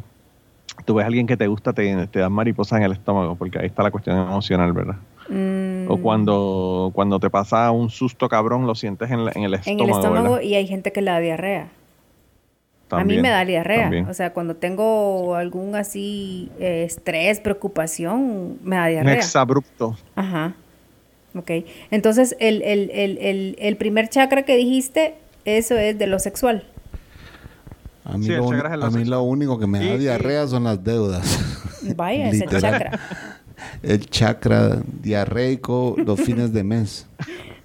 [0.86, 3.60] tú ves a alguien que te gusta, te, te dan mariposas en el estómago, porque
[3.60, 4.96] ahí está la cuestión emocional, ¿verdad?
[5.30, 9.54] Mm, O cuando, cuando te pasa un susto cabrón, lo sientes en, la- en el
[9.54, 9.84] en estómago.
[9.84, 10.42] el estómago ¿verdad?
[10.42, 11.68] y hay gente que le da diarrea.
[12.88, 13.82] También, a mí me da diarrea.
[13.84, 14.08] también.
[14.08, 19.14] O sea, cuando tengo algún así eh, estrés, preocupación, me da Un diarrea.
[19.16, 19.98] exabrupto.
[20.16, 20.54] Ajá.
[21.36, 21.52] Ok.
[21.92, 26.64] Entonces, el, el, el, el, el primer chakra que dijiste, eso es de lo sexual.
[28.06, 29.10] A mí, Sí, el lo, a mí sexual.
[29.10, 31.40] lo único que me da diarrea son las deudas.
[31.96, 33.00] Vaya, es el chakra.
[33.84, 37.06] El chakra diarreico los fines de mes.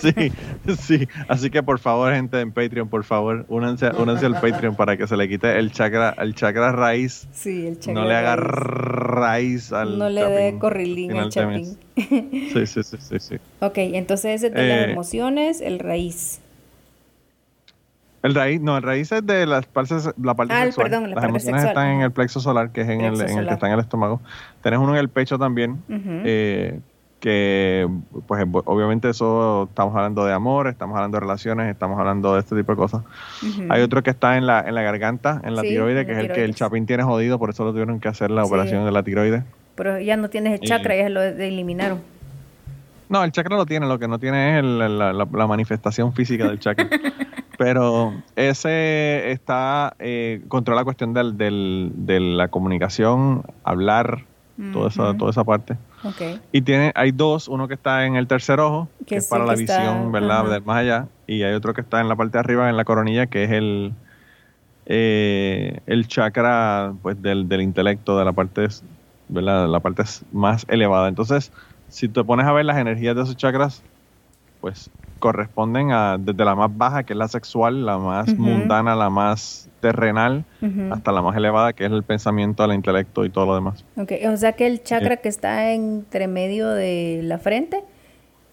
[0.00, 0.32] sí,
[0.78, 1.08] sí.
[1.28, 5.06] Así que por favor, gente en Patreon, por favor, únanse, únanse al Patreon para que
[5.06, 7.28] se le quite el chakra, el chakra raíz.
[7.32, 8.02] Sí, el chakra.
[8.02, 9.08] no le haga raíz.
[9.18, 11.76] raíz al No le dé corrilín al chapín.
[11.96, 13.36] Sí, sí, sí, sí, sí.
[13.60, 16.40] ok, entonces ese es de las Eh, emociones, el raíz.
[18.22, 20.86] El raíz, no, el raíz es de las partes, la parte Ah, sexual.
[20.90, 21.68] perdón, la las parte emociones sexual.
[21.84, 23.72] están en el plexo solar, que es en el, Plexo en el que está en
[23.74, 24.20] el estómago.
[24.60, 26.80] Tenés uno en el pecho también, eh,
[27.20, 27.88] que
[28.26, 32.54] pues obviamente eso estamos hablando de amor, estamos hablando de relaciones, estamos hablando de este
[32.56, 33.02] tipo de cosas.
[33.68, 36.12] Hay otro que está en la, en la garganta, en la Sí, tiroide, en que
[36.12, 36.56] la es el que el tiroides.
[36.56, 38.48] chapín tiene jodido, por eso lo tuvieron que hacer la Sí.
[38.48, 39.42] operación de la tiroide.
[39.74, 42.00] Pero ya no tienes el Y- chakra, ya lo eliminaron.
[43.08, 46.12] No, el chakra lo tiene, lo que no tiene es el- la, la- la manifestación
[46.12, 46.88] física del chakra.
[47.58, 54.24] Pero ese está, eh, controla la cuestión del, del- de la comunicación, hablar,
[54.72, 55.76] toda, esa, toda esa parte.
[56.04, 56.40] Ok.
[56.52, 59.30] Y tiene, hay dos, uno que está en el tercer ojo, que, Que es sí,
[59.30, 60.40] para la está- visión, ¿verdad?
[60.40, 60.48] ajá.
[60.50, 61.06] Del más allá.
[61.26, 63.50] Y hay otro que está en la parte de arriba, en la coronilla, que es
[63.50, 63.92] el,
[64.86, 68.68] eh, el chakra pues, del, del intelecto, de la parte,
[69.28, 69.68] ¿verdad?
[69.68, 71.08] La parte más elevada.
[71.08, 71.52] Entonces,
[71.88, 73.82] si te pones a ver las energías de esos chakras,
[74.60, 79.10] pues corresponden a desde la más baja, que es la sexual, la más mundana, la
[79.10, 80.92] más terrenal, Ujú.
[80.92, 83.84] hasta la más elevada, que es el pensamiento, el intelecto y todo lo demás.
[83.96, 87.82] Ok, O sea que el chakra que está entre medio de la frente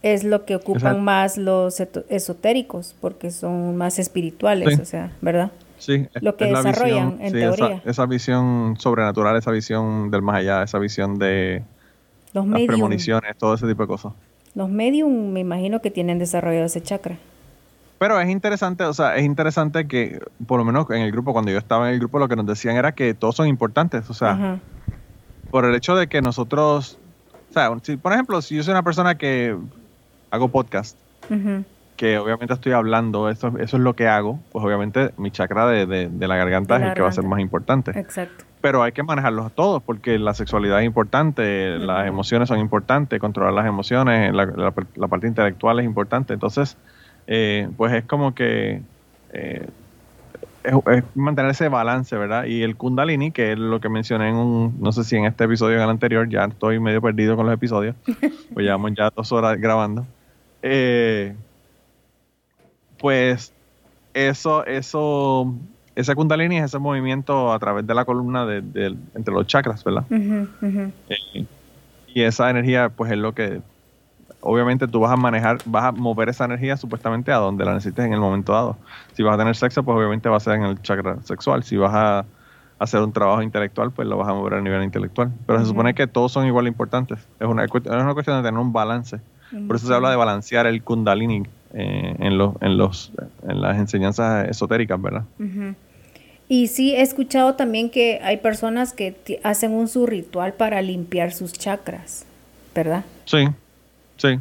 [0.04, 1.02] es lo que ocupan Exacto.
[1.02, 4.82] más los esotéricos, porque son más espirituales, Sí.
[4.82, 5.52] o sea, ¿verdad?
[5.78, 7.82] Sí, es- Lo que es la desarrollan, en sí, esa- teoría.
[7.86, 11.64] Esa, visión sobrenatural, esa visión del más allá, esa visión de
[12.34, 14.14] Los las medium, premoniciones, todo ese tipo de cosas.
[14.54, 17.18] los medium me imagino que tienen desarrollado ese chakra.
[17.98, 21.52] Pero es interesante, o sea, es interesante que, por lo menos en el grupo, cuando
[21.52, 24.10] yo estaba en el grupo, lo que nos decían era que todos son importantes.
[24.10, 24.60] O sea,
[25.50, 26.98] por el hecho de que nosotros,
[27.50, 29.56] o sea, si, por ejemplo, si yo soy una persona que
[30.30, 30.98] hago podcast,
[31.30, 31.64] Ujú.
[31.96, 35.86] que obviamente estoy hablando, eso, eso es lo que hago, pues obviamente mi chakra de,
[35.86, 37.92] de- de la garganta De es el que va a ser más importante.
[37.98, 38.44] Exacto.
[38.60, 43.54] pero hay que manejarlos todos porque la sexualidad es importante, las emociones son importantes, controlar
[43.54, 46.34] las emociones, la, la- la parte intelectual es importante.
[46.34, 46.76] Entonces,
[47.28, 48.82] eh, pues es como que
[49.34, 49.68] eh,
[50.64, 52.46] es, es mantener ese balance, ¿verdad?
[52.46, 55.44] Y el kundalini, que es lo que mencioné en un, no sé si en este
[55.44, 57.96] episodio o en el anterior, ya estoy medio perdido con los episodios,
[58.54, 60.06] pues llevamos ya dos horas grabando.
[60.62, 61.36] Eh,
[62.98, 63.54] pues
[64.14, 65.54] eso, eso,
[65.96, 69.84] ese kundalini es ese movimiento a través de la columna de, de- entre los chakras,
[69.84, 70.04] ¿verdad?
[71.10, 71.46] Eh,
[72.08, 73.62] y esa energía, pues es lo que,
[74.46, 78.06] obviamente tú vas a manejar, vas a mover esa energía supuestamente a donde la necesites
[78.06, 78.78] en el momento dado.
[79.14, 81.64] Si vas a tener sexo, pues obviamente va a ser en el chakra sexual.
[81.64, 82.26] Si vas a
[82.78, 85.32] hacer un trabajo intelectual, pues lo vas a mover a nivel intelectual.
[85.48, 87.20] Pero se supone que todos son igual de importantes.
[87.40, 89.20] Es una, es una cuestión de tener un balance.
[89.68, 93.12] Por eso se habla de balancear el kundalini eh, en, los, en, los,
[93.48, 95.24] en las enseñanzas esotéricas, ¿verdad?
[96.48, 101.32] Y sí, he escuchado también que hay personas que hacen un su ritual para limpiar
[101.32, 102.26] sus chakras,
[102.76, 103.06] ¿verdad?
[103.26, 103.48] Sí,
[104.18, 104.40] sí.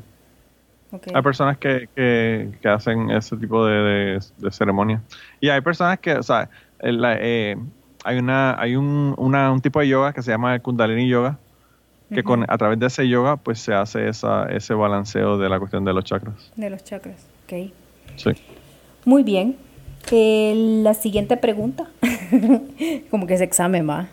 [1.13, 5.03] Hay personas que, que, que hacen ese tipo de, de, de ceremonia.
[5.41, 6.49] Y hay personas que, o sea,
[6.81, 7.57] la- eh,
[8.05, 11.39] hay una hay un, una, un tipo de yoga que se llama el Kundalini Yoga,
[12.13, 15.59] que con, a través de ese yoga pues se hace esa, ese balanceo de la
[15.59, 16.53] cuestión de los chakras.
[16.55, 17.27] De los chakras.
[17.47, 17.73] Ok.
[18.15, 18.31] Sí.
[19.05, 19.57] Muy bien.
[20.13, 20.53] Eh,
[20.85, 21.89] la siguiente pregunta,
[23.11, 24.07] como que es examen, va.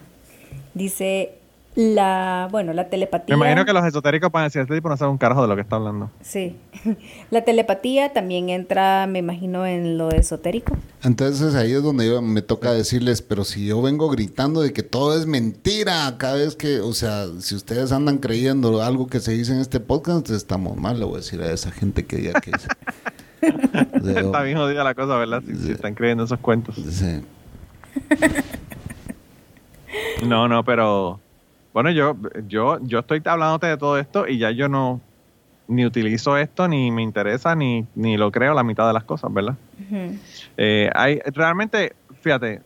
[0.73, 1.33] Dice
[1.75, 3.35] la, bueno, la telepatía.
[3.37, 5.47] Me imagino que los esotéricos van a decir, este tipo no sabe un carajo de
[5.47, 6.09] lo que está hablando.
[6.21, 6.57] Sí.
[7.31, 10.75] La telepatía también entra, me imagino, en lo esotérico.
[11.03, 14.83] Entonces ahí es donde yo me toca decirles, pero si yo vengo gritando de que
[14.83, 19.31] todo es mentira, cada vez que, o sea, si ustedes andan creyendo algo que se
[19.31, 22.17] dice en este podcast, entonces estamos mal, le voy a decir a esa gente que
[22.17, 22.67] diga que es.
[24.01, 25.41] O sea, yo- Está bien jodida la cosa, ¿verdad?
[25.47, 26.75] Si, si están creyendo esos cuentos.
[26.75, 27.21] sí.
[30.25, 31.20] No, no, pero
[31.73, 32.15] bueno, yo,
[32.47, 34.99] yo, yo estoy hablándote de todo esto y ya yo no
[35.67, 39.33] ni utilizo esto, ni me interesa, ni, ni lo creo la mitad de las cosas,
[39.33, 39.55] ¿verdad?
[40.57, 42.61] Eh, hay, realmente, fíjate,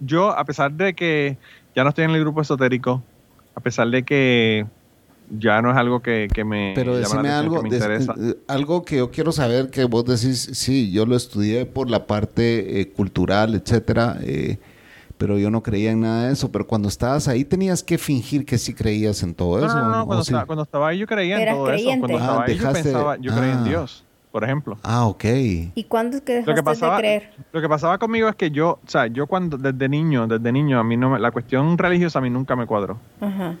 [0.00, 1.36] yo a pesar de que
[1.74, 3.02] ya no estoy en el grupo esotérico,
[3.54, 4.66] a pesar de que
[5.38, 8.14] ya no es algo que, que me Pero llama decime la algo, que me interesa.
[8.18, 12.06] eh, algo que yo quiero saber que vos decís, sí, yo lo estudié por la
[12.06, 14.58] parte eh, cultural, etcétera, eh,
[15.20, 16.50] pero yo no creía en nada de eso.
[16.50, 19.78] Pero cuando estabas ahí tenías que fingir que sí creías en todo No, eso.
[19.78, 20.30] no, no, ¿o cuando, sí?
[20.32, 21.72] estaba, cuando estaba ahí yo creía en todo eso.
[21.74, 22.00] creyente.
[22.00, 23.64] Cuando Ah, estaba ahí yo pensaba, yo creía en ah.
[23.64, 24.78] Dios, por ejemplo.
[24.82, 25.24] Ah, ok.
[25.74, 27.30] ¿Y cuándo es que dejaste Lo que, pasaba, de creer?
[27.52, 30.80] lo que pasaba conmigo es que yo, o sea, yo cuando desde niño, desde niño,
[30.80, 32.96] a mí no me- la cuestión religiosa a mí nunca me cuadró.
[33.20, 33.56] Ajá.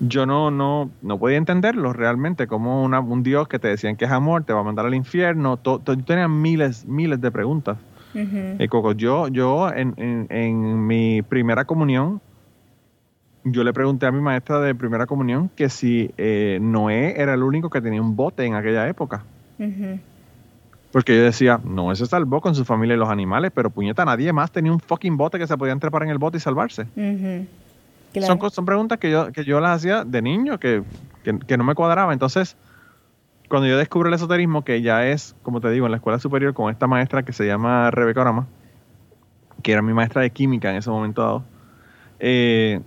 [0.00, 4.04] yo no, no, no podía entenderlo realmente, como una- un Dios que te decían que
[4.04, 5.56] es amor, te va a mandar al infierno.
[5.56, 7.78] to- to- yo tenía miles, miles de preguntas.
[8.22, 8.56] Ujú.
[8.62, 12.20] Eh, Coco, yo, yo en, en- en mi primera comunión,
[13.44, 17.42] yo le pregunté a mi maestra de primera comunión que si eh, Noé era el
[17.42, 19.24] único que tenía un bote en aquella época.
[20.90, 24.32] Porque yo decía, no, se salvó con su familia y los animales, pero puñeta, nadie
[24.32, 26.82] más tenía un fucking bote que se podían trepar en el bote y salvarse.
[26.96, 27.46] Ujú.
[28.14, 28.38] Claro.
[28.40, 30.82] Son, son preguntas que yo, que yo las hacía de niño, que,
[31.22, 32.12] que, que no me cuadraba.
[32.14, 32.56] Entonces,
[33.48, 36.54] cuando yo descubro el esoterismo, que ya es, como te digo, en la escuela superior
[36.54, 38.46] con esta maestra que se llama Rebeca Orama,
[39.62, 41.44] que era mi maestra de química en ese momento dado,
[42.20, 42.80] eh,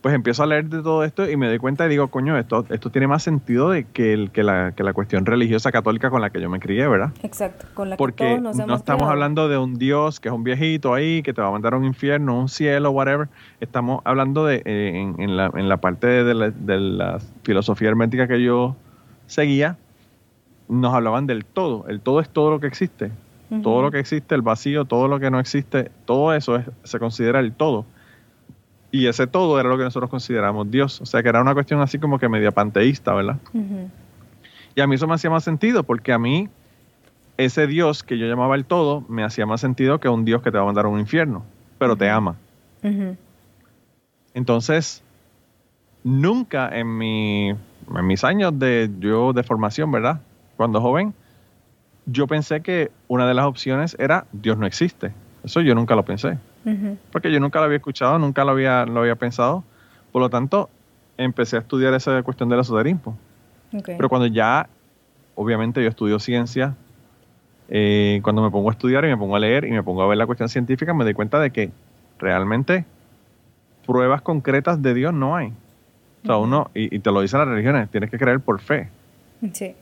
[0.00, 2.64] pues empiezo a leer de todo esto y me doy cuenta y digo, coño, esto,
[2.70, 6.20] esto tiene más sentido de que, el, que, la, que la cuestión religiosa católica con
[6.20, 7.10] la que yo me crié, ¿verdad?
[7.24, 9.12] Exacto, con la que Porque todos nos no hemos estamos criado.
[9.12, 11.78] hablando de un Dios que es un viejito ahí, que te va a mandar a
[11.78, 13.28] un infierno, un cielo, whatever.
[13.60, 17.88] Estamos hablando de, eh, en, en la, en la parte de la, de la filosofía
[17.88, 18.76] hermética que yo
[19.26, 19.76] seguía,
[20.68, 21.86] nos hablaban del todo.
[21.88, 23.10] El todo es todo lo que existe.
[23.62, 26.98] Todo lo que existe, el vacío, todo lo que no existe, todo eso es- se
[26.98, 27.86] considera el todo.
[28.90, 31.00] Y ese todo era lo que nosotros consideramos Dios.
[31.00, 33.36] O sea que era una cuestión así como que media panteísta, ¿verdad?
[34.74, 36.48] Y a mí eso me hacía más sentido porque a mí
[37.36, 40.50] ese Dios que yo llamaba el todo me hacía más sentido que un Dios que
[40.50, 41.44] te va a mandar a un infierno,
[41.78, 42.36] pero te ama.
[44.34, 45.02] Entonces,
[46.04, 50.20] nunca en, mi, en mis años de yo de formación, ¿verdad?
[50.58, 51.14] Cuando joven,
[52.06, 55.12] yo pensé que una de las opciones era Dios no existe.
[55.44, 56.36] Eso yo nunca lo pensé,
[57.12, 59.62] porque yo nunca lo había escuchado, nunca lo había, lo había pensado.
[60.10, 60.68] Por lo tanto,
[61.16, 63.16] empecé a estudiar esa cuestión del esoterismo.
[63.72, 63.90] Ok.
[63.96, 64.68] Pero cuando ya,
[65.36, 66.74] obviamente yo estudio ciencia,
[67.68, 70.08] eh, cuando me pongo a estudiar y me pongo a leer y me pongo a
[70.08, 71.70] ver la cuestión científica, me doy cuenta de que
[72.18, 72.84] realmente
[73.86, 75.52] pruebas concretas de Dios no hay.
[76.24, 78.88] O sea, uno, y, y te lo dicen las religiones, tienes que creer por fe.
[79.52, 79.76] Sí.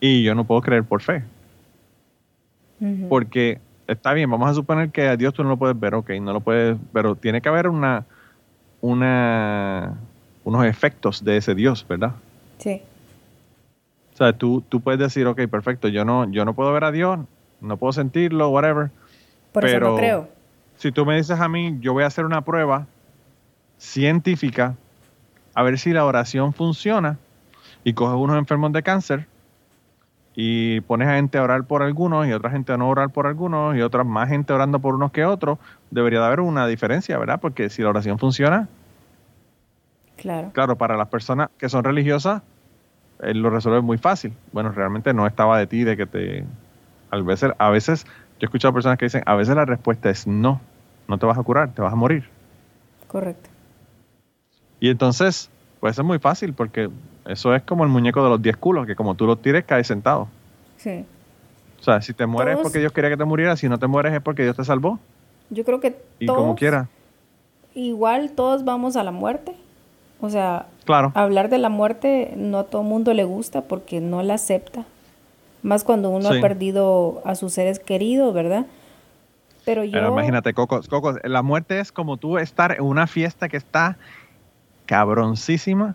[0.00, 1.24] Y yo no puedo creer por fe.
[3.08, 6.10] Porque está bien, vamos a suponer que a Dios tú no lo puedes ver, ok,
[6.20, 8.04] no lo puedes, pero tiene que haber una,
[8.80, 9.94] una,
[10.44, 12.12] unos efectos de ese Dios, ¿verdad?
[12.58, 12.80] Sí.
[14.14, 16.92] O sea, tú, tú puedes decir, ok, perfecto, yo no, yo no puedo ver a
[16.92, 17.18] Dios,
[17.60, 18.90] no puedo sentirlo, whatever.
[19.52, 20.28] Por eso Pero- no creo.
[20.76, 22.86] Si tú me dices a mí, yo voy a hacer una prueba
[23.78, 24.76] científica
[25.54, 27.18] a ver si la oración funciona
[27.82, 29.26] y coges unos enfermos de cáncer
[30.40, 33.26] y pones a gente a orar por algunos y otra gente a no orar por
[33.26, 35.58] algunos y otra más gente orando por unos que otros,
[35.90, 37.40] debería de haber una diferencia, ¿verdad?
[37.40, 38.68] Porque si la oración funciona,
[40.16, 40.50] Claro.
[40.52, 42.42] Claro, para las personas que son religiosas,
[43.20, 44.32] él lo resuelve muy fácil.
[44.52, 46.44] Bueno, realmente no estaba de ti, de que te...
[47.10, 48.10] A veces, a veces, yo
[48.42, 50.60] he escuchado personas que dicen, a veces la respuesta es no,
[51.08, 52.28] no te vas a curar, te vas a morir.
[53.06, 53.48] Correcto.
[54.78, 56.90] Y entonces, pues es muy fácil, porque
[57.28, 59.86] eso es como el muñeco de los 10 culos, que como tú lo tires, caes
[59.86, 60.28] sentado.
[60.76, 61.04] Sí.
[61.80, 63.86] O sea, si te mueres es porque Dios quería que te murieras, si no te
[63.86, 64.98] mueres es porque Dios te salvó.
[65.50, 66.88] Yo creo que Y todos, como quiera.
[67.74, 69.54] igual todos vamos a la muerte.
[70.20, 71.12] O sea, Claro.
[71.14, 74.84] hablar de la muerte no a todo mundo le gusta porque no la acepta.
[75.62, 76.38] Más cuando uno Sí.
[76.38, 78.66] ha perdido a sus seres queridos, ¿verdad?
[79.64, 79.92] Pero yo...
[79.92, 83.96] Pero imagínate, Coco, Coco, la muerte es como tú estar en una fiesta que está
[84.86, 85.94] cabroncísima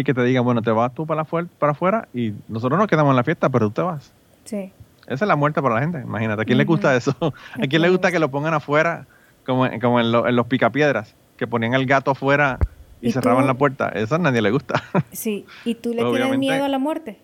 [0.00, 2.88] y que te digan, bueno, te vas tú para, afuera, para afuera y nosotros nos
[2.88, 4.12] quedamos en la fiesta, pero tú te vas.
[4.44, 4.72] Sí.
[5.06, 6.42] Esa es la muerte para la gente, imagínate.
[6.42, 7.14] ¿A quién le gusta eso?
[7.54, 9.06] ¿A quién le gusta que lo pongan afuera,
[9.46, 12.58] como, en- como en, lo- en los picapiedras, que ponían el gato afuera
[13.02, 13.46] y, ¿Y cerraban tú?
[13.48, 13.88] la puerta?
[13.88, 14.82] Eso a nadie le gusta.
[15.12, 15.46] Sí.
[15.64, 17.18] ¿Y tú le tienes miedo a la muerte?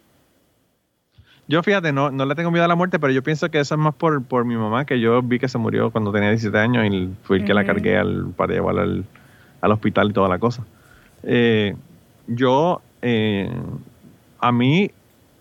[1.48, 3.76] Yo fíjate, no, no le tengo miedo a la muerte, pero yo pienso que eso
[3.76, 6.58] es más por, por mi mamá, que yo vi que se murió cuando tenía 17
[6.58, 9.04] años y fui el que la cargué al, para llevarla al,
[9.60, 10.64] al hospital y toda la cosa.
[11.22, 11.76] Eh,
[12.26, 13.50] yo, eh,
[14.40, 14.90] a mí,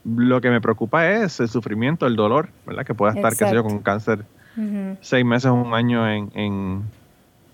[0.06, 2.86] lo que me preocupa es el sufrimiento, el dolor, ¿verdad?
[2.86, 3.70] Que pueda estar, qué sé yo, Exacto.
[3.70, 4.20] con cáncer
[4.58, 4.98] Ujú.
[5.02, 6.84] seis meses o un año en, en,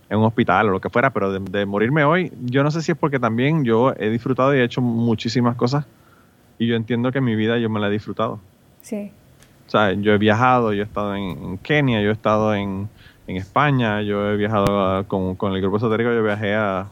[0.09, 2.81] en un hospital o lo que fuera, pero de, de morirme hoy, yo no sé
[2.81, 5.85] si es porque también yo he disfrutado y he hecho muchísimas cosas
[6.59, 8.39] y yo entiendo que mi vida yo me la he disfrutado.
[8.81, 9.11] Sí.
[9.67, 12.89] O sea, yo he viajado, yo he estado en, en Kenia, yo he estado en,
[13.27, 16.87] en España, yo he viajado a- con, con el grupo esotérico, yo viajé a,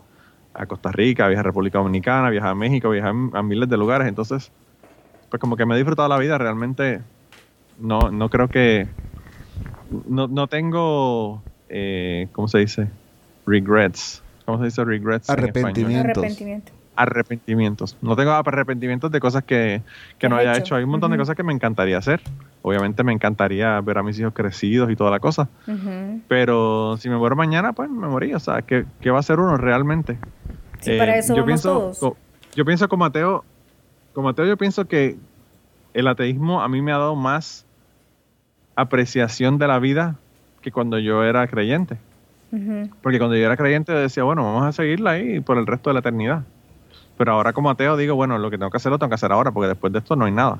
[0.54, 4.08] a Costa Rica, viajé a República Dominicana, viajé a México, viajé a, miles de lugares.
[4.08, 4.52] Entonces,
[5.30, 7.02] pues como que me he disfrutado la vida, realmente
[7.80, 8.88] no, no creo que...
[10.08, 12.90] No, no tengo, eh, ¿cómo se dice?
[13.48, 14.22] Regrets.
[14.46, 15.30] ¿Cómo se dice regrets?
[15.30, 15.50] en español?
[15.50, 16.18] Arrepentimientos.
[16.24, 16.72] Arrepentimiento.
[17.02, 17.98] Arrepentimientos.
[18.02, 19.82] No tengo arrepentimientos de cosas que,
[20.18, 20.60] que no haya hecho.
[20.62, 20.76] hecho.
[20.76, 22.22] Hay un montón de cosas que me encantaría hacer.
[22.62, 25.48] Obviamente me encantaría ver a mis hijos crecidos y toda la cosa.
[26.28, 28.34] Pero si me muero mañana, pues me morí.
[28.34, 30.18] O sea, ¿qué, qué va a hacer uno realmente?
[30.82, 32.14] Sí, para eso Eh, yo vamos pienso, todos.
[32.56, 33.44] yo pienso como ateo,
[34.14, 35.18] como ateo yo pienso que
[35.94, 37.66] el ateísmo a mí me ha dado más
[38.76, 40.16] apreciación de la vida
[40.62, 41.98] que cuando yo era creyente.
[43.04, 45.94] Porque cuando yo era creyente decía, bueno, vamos a seguirla ahí por el resto de
[45.94, 46.44] la eternidad.
[47.20, 49.34] Pero ahora como ateo digo, bueno, lo que tengo que hacer lo tengo que hacer
[49.34, 50.60] ahora, porque después de esto no hay nada.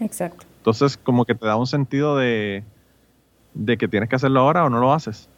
[0.00, 0.44] Exacto.
[0.56, 2.64] Entonces, como que te da un sentido de,
[3.54, 5.28] de que tienes que hacerlo ahora o no lo haces.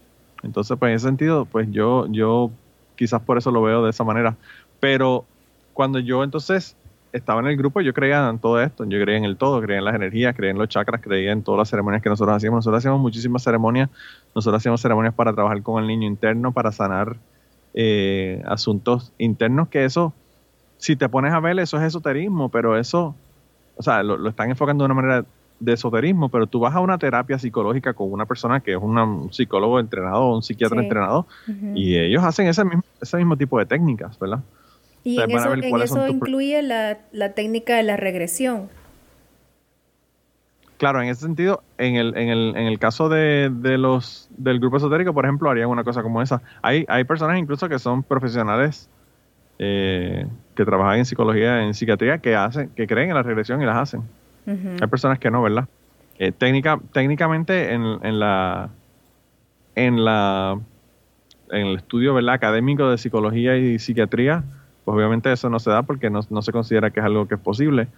[0.42, 2.50] Entonces, pues en ese sentido, pues yo, yo
[2.96, 4.36] quizás por eso lo veo de esa manera.
[4.80, 5.26] Pero
[5.74, 6.74] cuando yo entonces
[7.12, 8.86] estaba en el grupo, yo creía en todo esto.
[8.86, 11.42] Yo creía en el todo, creía en las energías, creía en los chakras, creía en
[11.42, 12.60] todas las ceremonias que nosotros hacíamos.
[12.60, 13.90] Nosotros hacíamos muchísimas ceremonias.
[14.34, 17.18] Nosotros hacíamos ceremonias para trabajar con el niño interno, para sanar
[17.74, 20.14] eh, asuntos internos, que eso,
[20.82, 23.14] si te pones a ver, eso es esoterismo, pero eso
[23.76, 25.24] o sea, lo, lo están enfocando de una manera
[25.60, 29.04] de esoterismo, pero tú vas a una terapia psicológica con una persona que es una-
[29.04, 30.82] un psicólogo entrenado o un psiquiatra Sí.
[30.82, 31.76] entrenado Ujú.
[31.76, 34.40] y ellos hacen ese mismo, ese mismo tipo de técnicas, ¿verdad?
[35.04, 38.68] Y o sea, en eso, ver en eso incluye la, la técnica de la regresión.
[40.78, 44.58] Claro, en ese sentido, en el, en el, en el caso de, de los del
[44.58, 46.42] grupo esotérico, por ejemplo, harían una cosa como esa.
[46.60, 48.90] Hay, hay personas incluso que son profesionales
[49.60, 53.66] eh, que trabajan en psicología, en psiquiatría, que hacen, que creen en la regresión y
[53.66, 54.02] las hacen.
[54.46, 55.66] Hay personas que no, ¿verdad?
[56.18, 58.68] Eh, técnica, técnicamente en, en la
[59.74, 60.58] en la
[61.50, 62.34] en el estudio ¿verdad?
[62.34, 64.42] académico de psicología y psiquiatría,
[64.84, 67.34] pues obviamente eso no se da porque no, no se considera que es algo que
[67.34, 67.88] es posible,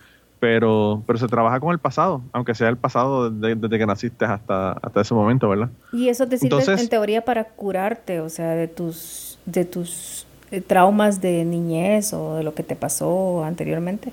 [0.41, 4.25] pero, pero se trabaja con el pasado, aunque sea el pasado de- desde que naciste
[4.25, 5.71] hasta, hasta ese momento, ¿verdad?
[5.93, 10.27] Y eso te sirve Entonces- en teoría para curarte, o sea, de tus, de tus
[10.61, 14.13] traumas de niñez o de lo que te pasó anteriormente.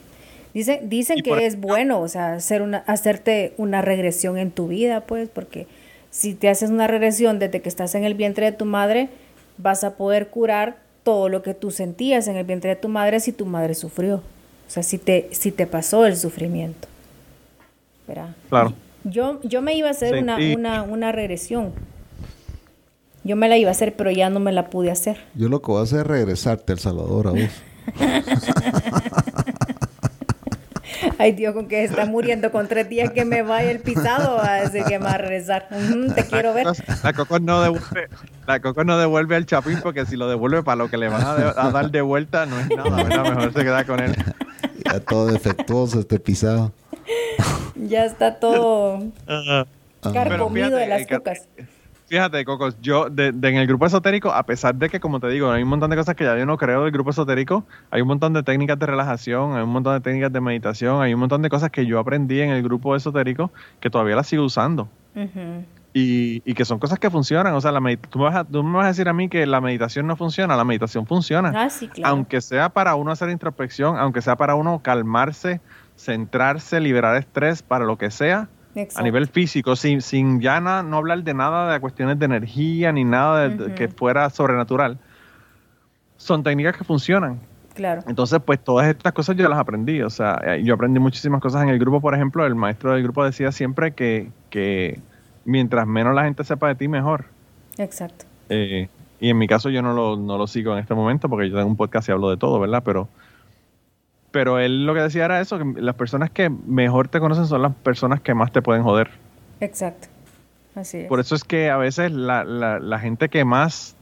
[0.53, 5.01] Dicen, dicen que es bueno, o sea, hacer una, hacerte una regresión en tu vida,
[5.01, 5.65] pues, porque
[6.09, 9.07] si te haces una regresión desde que estás en el vientre de tu madre,
[9.57, 13.19] vas a poder curar todo lo que tú sentías en el vientre de tu madre
[13.21, 14.15] si tu madre sufrió.
[14.17, 16.87] O sea, si te, si te pasó el sufrimiento.
[18.07, 18.29] ¿Verdad?
[18.49, 18.73] Claro.
[19.03, 21.71] Yo, yo me iba a hacer Sí, una, y- una, una regresión.
[23.23, 25.17] Yo me la iba a hacer, pero ya no me la pude hacer.
[25.35, 27.39] Yo lo que voy a hacer es regresarte a El Salvador a vos.
[31.17, 34.37] Ay, Dios, con que se está muriendo con tres días que me vaya el pisado,
[34.37, 35.67] va a decir que me va a regresar.
[36.15, 36.65] Te quiero ver.
[37.03, 38.07] La Coco no devuelve,
[38.47, 41.23] la Coco no devuelve al Chapín porque si lo devuelve para lo que le van
[41.23, 43.23] a, de- a dar de vuelta no es nada, ¿verdad?
[43.23, 44.15] Mejor se queda con él.
[44.85, 46.71] Ya todo defectuoso este pisado.
[47.75, 49.03] Ya está todo
[50.01, 51.47] carcomido fíjate, de las eh, cucas.
[52.11, 55.29] Fíjate, Cocos, yo de, de- en el grupo esotérico, a pesar de que, como te
[55.29, 58.01] digo, hay un montón de cosas que ya yo no creo del grupo esotérico, hay
[58.01, 61.21] un montón de técnicas de relajación, hay un montón de técnicas de meditación, hay un
[61.21, 64.89] montón de cosas que yo aprendí en el grupo esotérico que todavía las sigo usando
[65.93, 67.53] y, y que son cosas que funcionan.
[67.53, 69.45] O sea, la tú, me vas a, tú me vas a decir a mí que
[69.45, 71.53] la meditación no funciona, la meditación funciona.
[71.55, 72.13] Ah, sí, claro.
[72.13, 75.61] Aunque sea para uno hacer introspección, aunque sea para uno calmarse,
[75.95, 78.49] centrarse, liberar estrés, para lo que sea,
[78.95, 82.91] a nivel físico, sin, sin ya na- no hablar de nada de cuestiones de energía
[82.91, 84.97] ni nada de, que fuera sobrenatural.
[86.17, 87.39] Son técnicas que funcionan.
[87.73, 88.03] Claro.
[88.07, 90.01] Entonces, pues todas estas cosas yo las aprendí.
[90.01, 92.01] O sea, eh, yo aprendí muchísimas cosas en el grupo.
[92.01, 94.99] Por ejemplo, el maestro del grupo decía siempre que, que
[95.45, 97.25] mientras menos la gente sepa de ti, mejor.
[97.77, 98.25] Exacto.
[98.49, 101.49] Eh, y en mi caso yo no lo, no lo sigo en este momento porque
[101.49, 102.83] yo tengo un podcast y hablo de todo, ¿verdad?
[102.85, 103.07] Pero,
[104.31, 107.61] pero él lo que decía era eso, que las personas que mejor te conocen son
[107.61, 109.09] las personas que más te pueden joder.
[109.59, 110.07] Exacto.
[110.75, 111.07] Así es.
[111.07, 113.95] Por eso es que a veces la, la- la gente que más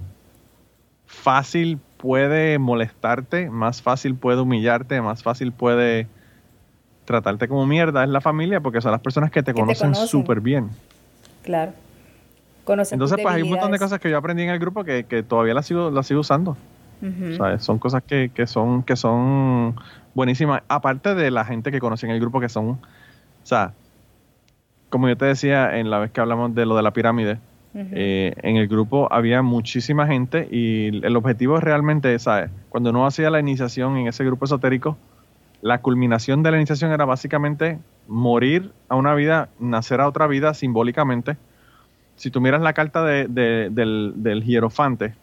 [1.08, 6.08] fácil puede molestarte, más fácil puede humillarte, más fácil puede
[7.06, 10.42] tratarte como mierda es la familia porque son las personas que te Que conocen súper
[10.42, 10.70] bien.
[11.44, 11.74] Claro.
[12.64, 15.06] Conocen Entonces, pues hay un montón de cosas que yo aprendí en el grupo que,
[15.06, 16.56] que todavía las sigo, las sigo usando.
[17.60, 19.76] Son cosas que, que son que son
[20.14, 20.62] buenísimas.
[20.68, 22.78] Aparte de la gente que conocí en el grupo que son, o
[23.44, 23.74] sea,
[24.90, 27.38] como yo te decía en la vez que hablamos de lo de la pirámide,
[27.94, 32.50] eh, en el grupo había muchísima gente y el objetivo es realmente, ¿sabes?
[32.70, 34.98] Cuando uno hacía la iniciación en ese grupo esotérico,
[35.62, 37.78] la culminación de la iniciación era básicamente
[38.08, 41.38] morir a una vida, nacer a otra vida simbólicamente.
[42.16, 45.14] Si tú miras la carta de- de- del, del hierofante,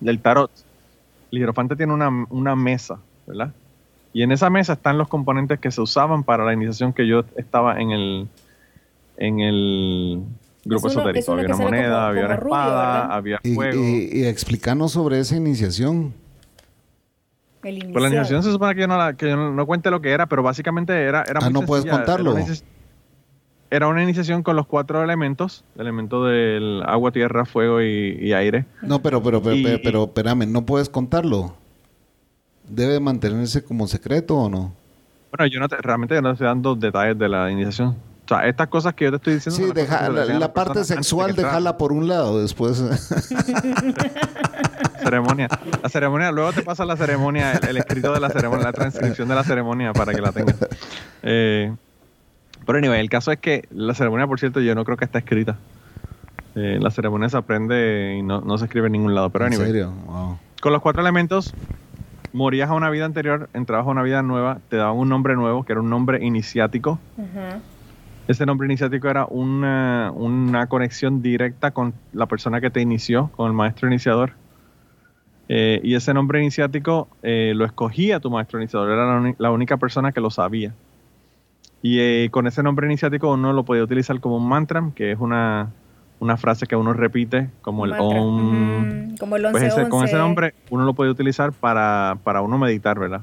[0.00, 0.50] del tarot,
[1.32, 3.52] el hierofante tiene una, una mesa, ¿verdad?
[4.12, 7.24] Y en esa mesa están los componentes que se usaban para la iniciación que yo
[7.36, 8.28] estaba en el,
[9.18, 10.22] en el
[10.64, 11.32] grupo Es uno- es esotérico.
[11.32, 13.16] Había una moneda, como- había una como rubio, espada, ¿verdad?
[13.16, 13.82] había Y, fuego.
[13.82, 16.14] y- y explícanos sobre esa iniciación.
[17.62, 19.90] El Pues la iniciación se supone que yo no, la- que yo no, no cuente
[19.90, 22.04] lo que era, pero básicamente era, era Ah, muy ¿no puedes sencilla.
[22.04, 22.30] contarlo?
[22.36, 22.54] Era una,
[23.70, 28.32] era una iniciación con los cuatro elementos, el elemento del agua, tierra, fuego y, y
[28.32, 28.64] aire.
[28.82, 31.54] No, pero, pero, pero, Y- pero, pero, espérame, no puedes contarlo.
[32.68, 34.72] ¿Debe mantenerse como secreto o no?
[35.36, 37.90] Bueno, yo no te- realmente yo no te estoy dando detalles de la iniciación.
[38.24, 39.66] O sea, estas cosas que yo te estoy diciendo.
[39.68, 42.82] Sí, deja, la, la parte de sexual déjala por un lado, después...
[45.02, 45.48] ceremonia.
[45.82, 49.28] La ceremonia, luego te pasa la ceremonia, el, el escrito de la ceremonia, la transcripción
[49.28, 50.56] de la ceremonia para que la tengas.
[51.22, 51.72] Eh,
[52.66, 55.20] pero anyway, el caso es que la ceremonia, por cierto, yo no creo que está
[55.20, 55.56] escrita.
[56.56, 59.30] Eh, la ceremonia se aprende y no, no se escribe en ningún lado.
[59.30, 59.92] Pero ¿En anyway, serio?
[60.06, 60.38] Wow.
[60.60, 61.54] con los cuatro elementos,
[62.32, 65.64] morías a una vida anterior, entrabas a una vida nueva, te daban un nombre nuevo,
[65.64, 66.98] que era un nombre iniciático.
[68.26, 73.46] Ese nombre iniciático era una, una conexión directa con la persona que te inició, con
[73.46, 74.32] el maestro iniciador.
[75.48, 80.10] Eh, y ese nombre iniciático eh, lo escogía tu maestro iniciador, era la única persona
[80.10, 80.74] que lo sabía.
[81.88, 85.20] Y eh, con ese nombre iniciático uno lo podía utilizar como un mantra, que es
[85.20, 85.68] una,
[86.18, 87.92] una frase que uno repite, como el.
[87.92, 89.16] Om.
[89.20, 92.58] Como el Pues 11 ese- con ese nombre uno lo puede utilizar para, para uno
[92.58, 93.20] meditar, ¿verdad?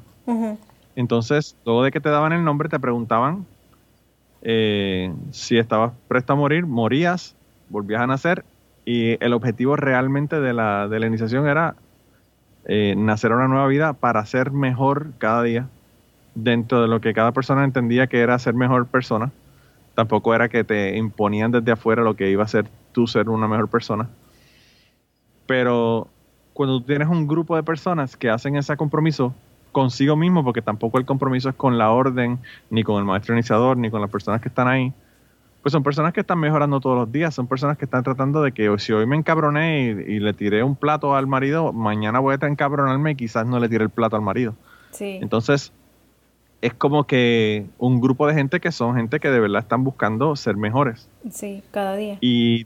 [0.95, 3.45] Entonces, luego de que te daban el nombre, te preguntaban
[4.43, 7.35] eh, si estabas presto a morir, morías,
[7.67, 8.45] volvías a nacer,
[8.85, 11.75] y el objetivo realmente de la, de la iniciación era
[12.65, 15.67] eh, nacer una nueva vida para ser mejor cada día,
[16.35, 19.31] dentro de lo que cada persona entendía que era ser mejor persona.
[19.95, 23.47] Tampoco era que te imponían desde afuera lo que iba a ser tú ser una
[23.47, 24.09] mejor persona.
[25.45, 26.07] Pero
[26.53, 29.33] cuando tú tienes un grupo de personas que hacen ese compromiso
[29.71, 33.77] consigo mismo, porque tampoco el compromiso es con la orden, ni con el maestro iniciador,
[33.77, 34.93] ni con las personas que están ahí,
[35.61, 38.51] pues son personas que están mejorando todos los días, son personas que están tratando de
[38.51, 42.35] que si hoy me encabroné y, y le tiré un plato al marido, mañana voy
[42.39, 44.55] a encabronarme y quizás no le tire el plato al marido.
[44.91, 45.19] Sí.
[45.21, 45.71] Entonces,
[46.63, 50.35] es como que un grupo de gente que son gente que de verdad están buscando
[50.35, 51.07] ser mejores.
[51.29, 52.17] Sí, cada día.
[52.21, 52.65] Y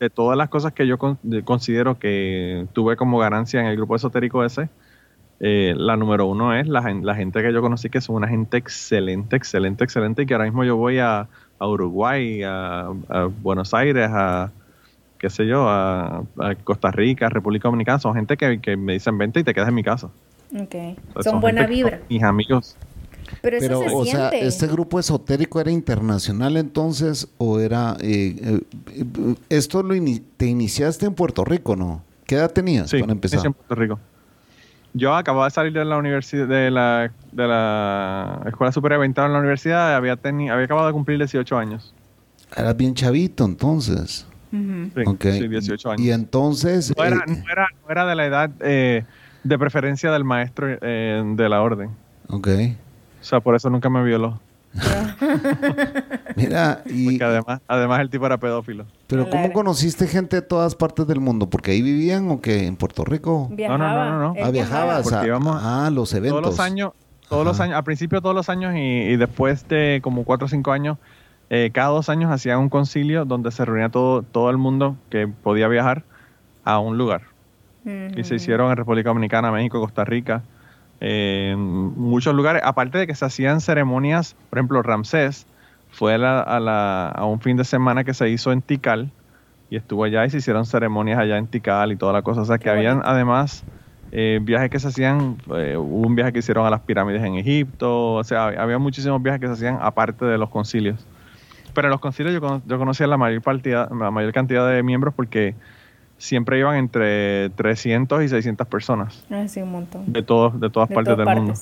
[0.00, 3.76] de todas las cosas que yo con- de- considero que tuve como ganancia en el
[3.76, 4.68] grupo esotérico ese,
[5.40, 8.28] eh, la número uno es la, gen- la gente que yo conocí que son una
[8.28, 11.28] gente excelente, excelente, excelente y que ahora mismo yo voy a,
[11.58, 14.50] a Uruguay, a, a Buenos Aires, a
[15.18, 19.18] qué sé yo, a, a Costa Rica, República Dominicana, son gente que, que me dicen
[19.18, 20.08] vente y te quedas en mi casa.
[20.54, 20.74] Ok.
[21.16, 21.98] O sea, Son buena son vibra.
[22.08, 22.76] Mis amigos.
[23.42, 24.28] Pero eso Pero, se o sea.
[24.30, 27.96] ¿este grupo esotérico era internacional entonces o era...
[28.00, 29.94] eh, eh, eh, esto lo
[30.36, 32.02] te iniciaste en Puerto Rico, ¿no?
[32.26, 33.40] ¿Qué edad tenías Sí, para empezar?
[33.40, 33.98] sí, en Puerto Rico.
[34.92, 39.26] Yo acababa de salir de la universidad, de la, de la escuela superior, había entrado
[39.28, 41.92] en la universidad, había, teni- había acabado de cumplir 18 años.
[42.56, 44.26] Eras bien chavito entonces.
[44.52, 45.24] Sí, Ok.
[45.32, 46.00] sí, 18 años.
[46.06, 46.92] Y entonces...
[46.96, 49.04] no, era, eh, no, era, no era de la edad eh,
[49.42, 51.90] de preferencia del maestro eh, de la orden.
[52.28, 52.48] ok.
[53.24, 54.38] O sea, por eso nunca me violó.
[56.36, 57.06] Mira, y...
[57.06, 58.84] Porque además, además el tipo era pedófilo.
[59.06, 61.48] Pero ¿cómo conociste gente de todas partes del mundo?
[61.48, 62.66] ¿Porque ahí vivían o qué?
[62.66, 63.48] ¿En Puerto Rico?
[63.50, 63.78] Viajaba.
[63.78, 64.34] no, no, no.
[64.34, 66.42] él Ah, viajabas Porque a, íbamos a los eventos.
[66.42, 66.92] Todos los años,
[67.30, 70.48] todos los años, al principio todos los años y, y después de como 4 o
[70.50, 70.98] 5 años,
[71.48, 75.28] eh, cada dos años hacían un concilio donde se reunía todo, todo el mundo que
[75.28, 76.04] podía viajar
[76.62, 77.22] a un lugar.
[78.16, 80.42] Y se hicieron en República Dominicana, México, Costa Rica,
[81.04, 82.62] en muchos lugares.
[82.64, 85.48] Aparte de que se hacían ceremonias, por ejemplo, Ramsés
[85.88, 89.12] fue a, la- a la- a un fin de semana que se hizo en Tikal
[89.68, 92.42] y estuvo allá y se hicieron ceremonias allá en Tikal y toda la cosa.
[92.42, 93.10] O sea que Qué habían bonito.
[93.10, 93.66] además
[94.10, 97.34] eh, viajes que se hacían, eh, hubo un viaje que hicieron a las pirámides en
[97.36, 101.08] Egipto, o sea, había muchísimos viajes que se hacían aparte de los concilios.
[101.72, 102.34] Pero en los concilios
[102.64, 105.56] yo conocía la mayor, partida, la mayor cantidad de miembros porque
[106.18, 110.12] siempre iban entre 300 y 600 personas Ah, sí, un montón.
[110.12, 111.54] de, todos, de todas De partes todas del mundo.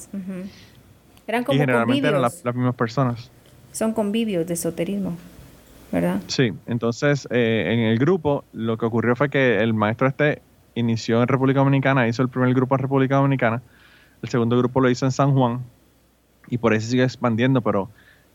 [1.26, 2.20] Eran Y generalmente eran convivios.
[2.20, 3.30] las, las mismas personas.
[3.72, 5.16] Son convivios de esoterismo,
[5.90, 6.20] ¿verdad?
[6.26, 10.42] Sí, entonces eh, en el grupo lo que ocurrió fue que el maestro este
[10.74, 13.62] inició en República Dominicana, hizo el primer grupo en República Dominicana,
[14.22, 15.60] el segundo grupo lo hizo en San Juan
[16.48, 17.88] y por eso sigue expandiendo, pero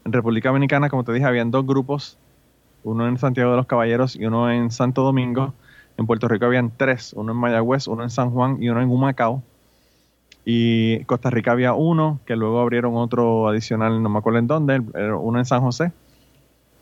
[0.05, 2.18] en República Dominicana, como te dije, habían dos grupos,
[2.84, 5.53] uno en Santiago de los Caballeros y uno en Santo Domingo.
[5.97, 8.89] En Puerto Rico habían tres, uno en Mayagüez, uno en San Juan y uno en
[8.89, 9.41] Humacao.
[10.45, 14.79] Y Costa Rica había uno, que luego abrieron otro adicional, no me acuerdo en dónde,
[15.19, 15.91] uno en San José.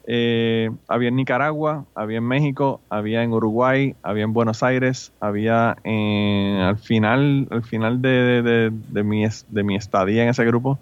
[0.07, 5.71] Eh, había en Nicaragua, había en México, había en Uruguay, había en Buenos Aires, había
[5.71, 10.77] al final, al final de, de- de- mi, de mi estadía en ese grupo,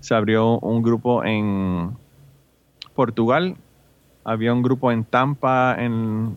[0.00, 1.90] se abrió un grupo en
[2.94, 3.56] Portugal,
[4.24, 6.34] había un grupo en Tampa, en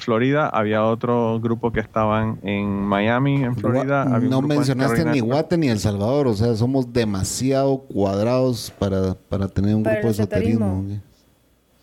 [0.00, 4.04] Florida, había otro grupo que estaban en Miami, en Florida.
[4.04, 5.20] Gua- había un no mencionaste ni.
[5.20, 10.08] Guate ni El Salvador, o sea, somos demasiado cuadrados para, para tener un Para grupo
[10.08, 10.84] de esoterismo.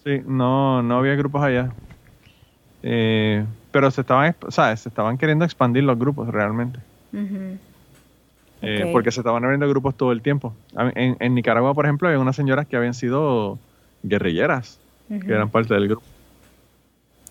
[0.03, 1.71] Sí, no, no había grupos allá.
[2.83, 4.81] Eh, pero se estaban, ¿sabes?
[4.81, 6.79] Se estaban queriendo expandir los grupos realmente.
[8.61, 10.53] Eh, porque se estaban abriendo grupos todo el tiempo.
[10.95, 13.59] En, en Nicaragua, por ejemplo, había unas señoras que habían sido
[14.03, 16.03] guerrilleras, que eran parte del grupo.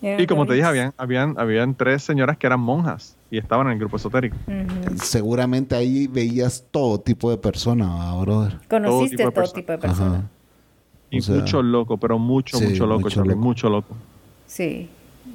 [0.01, 3.73] Y como te dije, habían, habían, habían tres señoras que eran monjas y estaban en
[3.73, 4.37] el grupo esotérico.
[4.47, 4.97] Ujú.
[5.03, 8.57] Seguramente ahí veías todo tipo de persona, ¿va, brother.
[8.69, 9.77] Conociste todo tipo de, persona.
[9.79, 10.13] personas.
[10.19, 10.29] Ajá.
[11.09, 13.41] Y O sea, mucho loco, pero mucho, sí, mucho loco, mucho Charlie, loco.
[13.43, 13.95] mucho loco.
[14.45, 14.89] Sí,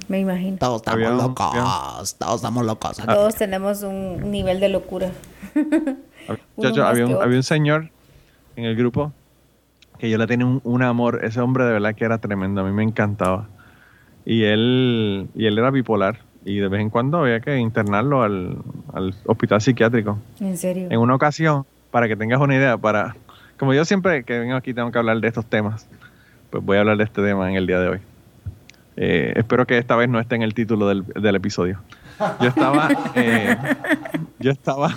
[0.08, 0.58] me imagino.
[0.58, 2.16] Todos estamos Había locos.
[2.18, 2.98] Todos estamos locos.
[3.00, 3.08] aquí.
[3.08, 5.10] Todos tenemos un nivel de locura.
[6.56, 7.90] Más había, un, había un señor
[8.56, 9.12] en el grupo
[9.98, 11.24] que yo le tenía un, un amor.
[11.24, 12.60] Ese hombre de verdad que era tremendo.
[12.60, 13.48] A mí me encantaba.
[14.24, 16.18] Y él, y él era bipolar.
[16.44, 18.58] Y de vez en cuando había que internarlo al,
[18.92, 20.18] al hospital psiquiátrico.
[20.40, 20.88] En serio.
[20.90, 23.14] En una ocasión, para que tengas una idea, para
[23.62, 25.86] como yo siempre que vengo aquí tengo que hablar de estos temas,
[26.50, 28.00] pues voy a hablar de este tema en el día de hoy.
[28.96, 31.78] Eh, espero que esta vez no esté en el título del, del episodio.
[32.40, 33.56] Yo estaba, eh,
[34.40, 34.96] yo estaba,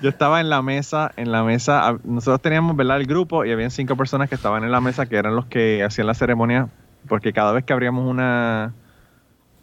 [0.00, 2.96] yo estaba en la mesa, en la mesa, nosotros teníamos, ¿verdad?
[2.96, 5.84] El grupo y habían cinco personas que estaban en la mesa que eran los que
[5.84, 6.68] hacían la ceremonia,
[7.08, 8.72] porque cada vez que abríamos una,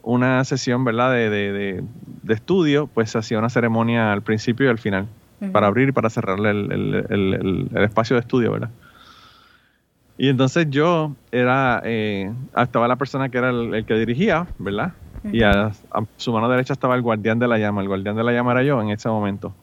[0.01, 1.11] una sesión, ¿verdad?
[1.11, 1.83] De, de, de-
[2.23, 5.07] de estudio, pues se hacía una ceremonia al principio y al final,
[5.51, 6.71] para abrir y para cerrarle el,
[7.09, 8.69] el- el- espacio de estudio, ¿verdad?
[10.17, 14.91] Y entonces yo era, eh, estaba la persona que era el, el que dirigía, ¿verdad?
[15.31, 17.81] Y a, a su mano derecha estaba el guardián de la llama.
[17.81, 19.55] El guardián de la llama era yo en ese momento.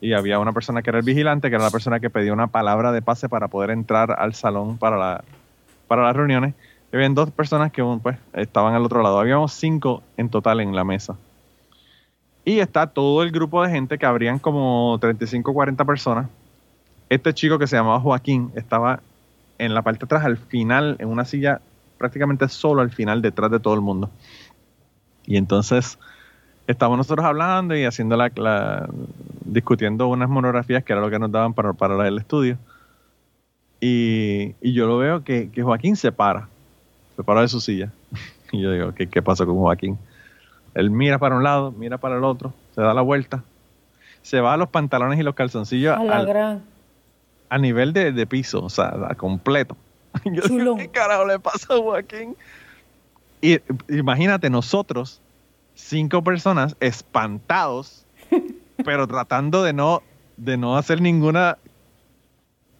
[0.00, 2.46] Y había una persona que era el vigilante, que era la persona que pedía una
[2.48, 5.24] palabra de pase para poder entrar al salón para, la,
[5.88, 6.54] para las reuniones.
[6.96, 9.18] Y habían dos personas que pues, estaban al otro lado.
[9.20, 11.14] Habíamos cinco en total en la mesa.
[12.42, 16.28] Y está todo el grupo de gente que habrían como 35 o 40 personas.
[17.10, 19.00] Este chico que se llamaba Joaquín estaba
[19.58, 21.60] en la parte de atrás, al final, en una silla
[21.98, 24.08] prácticamente solo al final, detrás de todo el mundo.
[25.26, 25.98] Y entonces
[26.66, 28.88] estábamos nosotros hablando y haciendo la, la-
[29.44, 32.56] discutiendo unas monografías que era lo que nos daban para, para el estudio.
[33.80, 36.48] Y, y yo lo veo que, que Joaquín se para,
[37.16, 37.90] se para de su silla.
[38.52, 39.98] Y yo digo, ¿qué, ¿qué pasó con Joaquín?
[40.74, 43.42] Él mira para un lado, mira para el otro, se da la vuelta,
[44.22, 46.62] se va a los pantalones y los calzoncillos A la al, gran.
[47.48, 49.76] a nivel de, de piso, o sea, a completo.
[50.24, 50.76] Yo digo.
[50.76, 52.36] ¿qué carajo le pasa a Joaquín?
[53.40, 53.58] Y
[53.88, 55.20] imagínate, nosotros,
[55.74, 58.06] cinco personas, espantados,
[58.84, 60.02] pero tratando de no,
[60.36, 61.58] de no hacer ninguna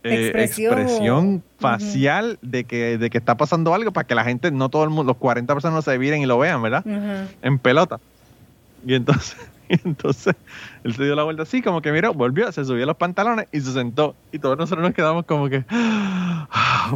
[0.06, 0.78] eh, Expresión.
[0.78, 4.84] expresión facial de, que, de que está pasando algo para que la gente, no todo
[4.84, 6.84] el mundo, los 40 personas no se viren y lo vean, ¿verdad?
[7.42, 7.98] En pelota.
[8.86, 9.36] Y entonces,
[9.68, 10.34] y entonces
[10.84, 13.60] él se dio la vuelta así, como que miró, volvió, se subió los pantalones y
[13.60, 14.14] se sentó.
[14.32, 15.64] Y todos nosotros nos quedamos como que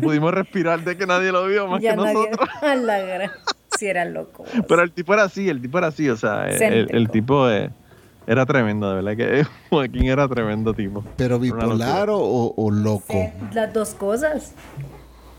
[0.01, 2.49] pudimos respirar de que nadie lo vio más Ya que nadie- nosotros.
[2.63, 3.31] A la gran.
[3.79, 4.45] Si era loco.
[4.45, 4.65] vos.
[4.69, 7.71] Pero el tipo era así, el tipo era así, o sea, el, tipo eh,
[8.31, 11.05] era tremendo, de verdad que Joaquín era tremendo tipo.
[11.17, 13.03] ¿Pero bipolar o, o loco?
[13.11, 14.55] Sí, Las dos cosas.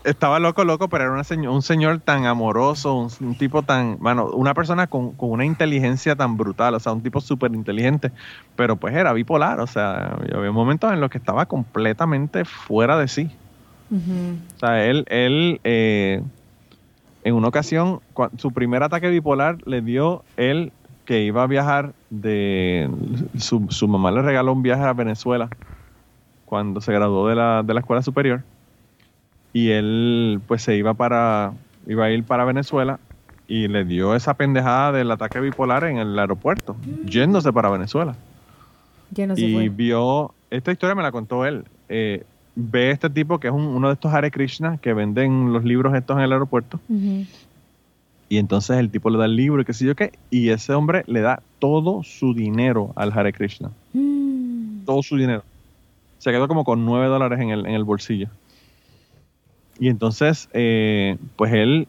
[0.04, 3.98] Estaba loco, loco, pero era una señor- un señor tan amoroso, un, un tipo tan,
[4.00, 8.10] bueno, una persona con, con una inteligencia tan brutal, o sea, un tipo súper inteligente,
[8.56, 13.06] pero pues era bipolar, o sea, había momentos en los que estaba completamente fuera de
[13.06, 13.38] sí.
[14.56, 16.20] O sea, él, él eh,
[17.22, 20.72] en una ocasión, cua- su primer ataque bipolar le dio él
[21.04, 22.88] que iba a viajar de...
[23.38, 25.48] Su, su mamá le regaló un viaje a Venezuela
[26.44, 28.44] cuando se graduó de la, de la escuela superior
[29.52, 31.52] y él pues se iba para
[31.86, 33.00] iba a ir para Venezuela
[33.46, 38.16] y le dio esa pendejada del ataque bipolar en el aeropuerto, yéndose para Venezuela
[39.26, 39.68] no y fue.
[39.68, 42.24] vio, esta historia me la contó él, eh,
[42.54, 45.94] ve este tipo que es un- uno de estos Hare Krishna que venden los libros
[45.94, 47.26] estos en el aeropuerto Ujú.
[48.32, 50.72] Y entonces el tipo le da el libro y qué sé yo qué, y ese
[50.72, 54.86] hombre le da todo su dinero al Hare Krishna, Mm.
[54.86, 55.44] todo su dinero.
[56.18, 58.28] Se quedó como con nueve dólares en el, en el bolsillo.
[59.78, 61.86] Y entonces, eh, pues él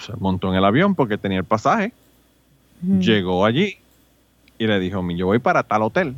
[0.00, 1.92] se montó en el avión porque tenía el pasaje,
[2.86, 3.00] Ujú.
[3.00, 3.74] llegó allí
[4.58, 6.14] y le dijo, yo voy para tal hotel.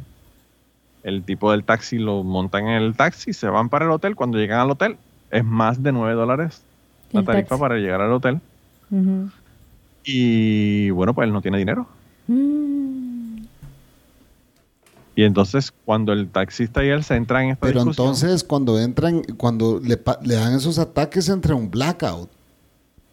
[1.03, 4.16] El tipo del taxi lo montan en el taxi, se van para el hotel.
[4.16, 4.99] Cuando llegan al hotel,
[5.31, 6.62] es más de 9 dólares
[7.12, 7.61] la tarifa taxi.
[7.61, 8.41] para llegar al hotel.
[10.05, 11.87] Y bueno, pues él no tiene dinero.
[12.26, 13.39] Mm.
[15.16, 18.80] Y entonces, cuando el taxista y él se entran en esta Pero discusión, entonces cuando
[18.80, 22.28] entran, cuando le dan esos ataques entre un blackout.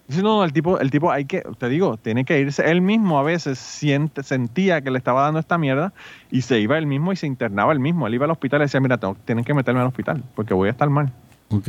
[0.09, 2.69] Sí, no, el tipo, el tipo hay que, te digo, tiene que irse.
[2.69, 5.93] Él mismo a veces siente, sentía que le estaba dando esta mierda
[6.31, 8.07] y se iba él mismo y se internaba él mismo.
[8.07, 10.67] Él iba al hospital y decía, mira, tengo- tienen que meterme al hospital porque voy
[10.67, 11.13] a estar mal.
[11.49, 11.67] Ok.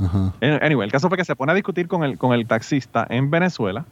[0.00, 0.32] Ajá.
[0.40, 3.06] An- Anyway, el caso fue que se pone a discutir con el, con el taxista
[3.10, 3.84] en Venezuela.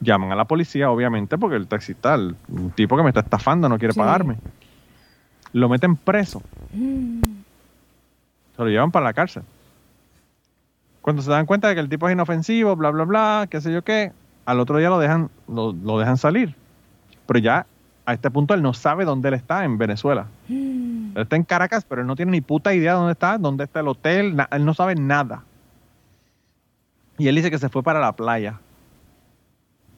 [0.00, 3.68] Llaman a la policía, obviamente, porque el taxista, el un tipo que me está estafando,
[3.68, 3.98] no quiere Sí.
[3.98, 4.36] pagarme.
[5.52, 6.42] lo meten preso.
[8.56, 9.42] Se lo llevan para la cárcel.
[11.00, 13.72] Cuando se dan cuenta de que el tipo es inofensivo, bla, bla, bla, qué sé
[13.72, 14.12] yo qué,
[14.44, 16.54] al otro día lo dejan, lo, lo dejan salir.
[17.26, 17.66] Pero ya
[18.04, 20.26] a este punto él no sabe dónde él está en Venezuela.
[21.14, 23.64] Él está en Caracas, pero él no tiene ni puta idea de dónde está, dónde
[23.64, 25.44] está el hotel, él no sabe nada.
[27.18, 28.60] Y él dice que se fue para la playa.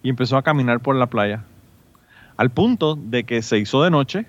[0.02, 1.44] Y empezó a caminar por la playa.
[2.36, 4.26] Al punto de que se hizo de noche.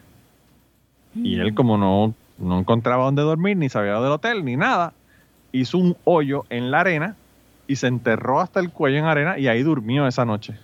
[1.15, 4.93] Y él como no, no encontraba dónde dormir, ni sabía del hotel, ni nada,
[5.51, 7.15] hizo un hoyo en la arena
[7.67, 10.55] y se enterró hasta el cuello en arena y ahí durmió esa noche.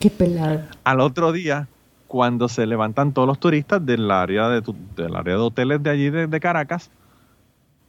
[0.00, 0.62] Qué pelado.
[0.82, 1.68] Al otro día,
[2.14, 5.90] cuando se levantan todos los turistas del área de, tu- del área de hoteles de
[5.90, 6.88] allí de, de Caracas,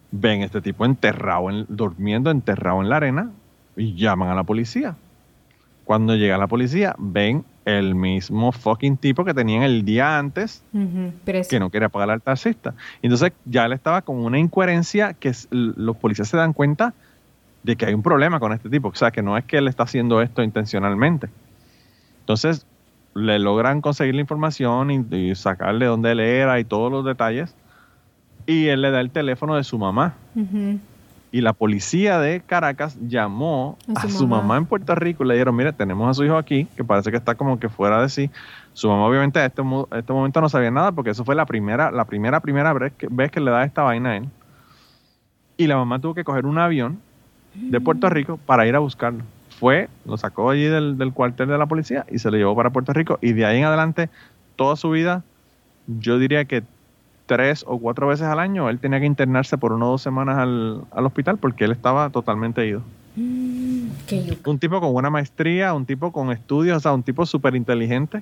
[0.10, 3.30] ven este tipo enterrado, en- durmiendo enterrado en la arena
[3.78, 4.96] y llaman a la policía.
[5.84, 10.64] Cuando llega la policía, ven el mismo fucking tipo que tenían el día antes
[11.48, 12.74] que no quería pagar al taxista.
[13.04, 16.96] Entonces ya él estaba con una incoherencia que los policías se dan cuenta
[17.62, 18.88] de que hay un problema con este tipo.
[18.88, 21.30] O sea, que no es que él está haciendo esto intencionalmente.
[22.22, 22.66] Entonces
[23.16, 27.56] le logran conseguir la información y, y sacarle dónde él era y todos los detalles.
[28.46, 30.14] Y él le da el teléfono de su mamá.
[31.32, 34.58] Y la policía de Caracas llamó A a su su, mamá.
[34.58, 37.18] en Puerto Rico y le dijeron, mire, tenemos a su hijo aquí, que parece que
[37.18, 38.30] está como que fuera de sí.
[38.74, 41.46] Su mamá obviamente a este, a este momento no sabía nada porque eso fue la
[41.46, 44.30] primera, la primera, primera vez que, vez que le da esta vaina a él.
[45.58, 47.00] Y la mamá tuvo que coger un avión
[47.54, 49.24] de Puerto Rico para ir a buscarlo.
[49.60, 52.70] Fue, lo sacó allí del, del cuartel de la policía y se lo llevó para
[52.72, 53.18] Puerto Rico.
[53.22, 54.10] Y de ahí en adelante,
[54.56, 55.24] toda su vida,
[55.88, 56.64] yo diría que
[57.26, 60.38] tres o cuatro veces al año él tenía que internarse por una o dos semanas
[60.38, 62.82] al, al hospital porque él estaba totalmente ido.
[64.26, 64.50] Yuca.
[64.50, 68.22] Un tipo con buena maestría, un tipo con estudios, o sea, un tipo súper inteligente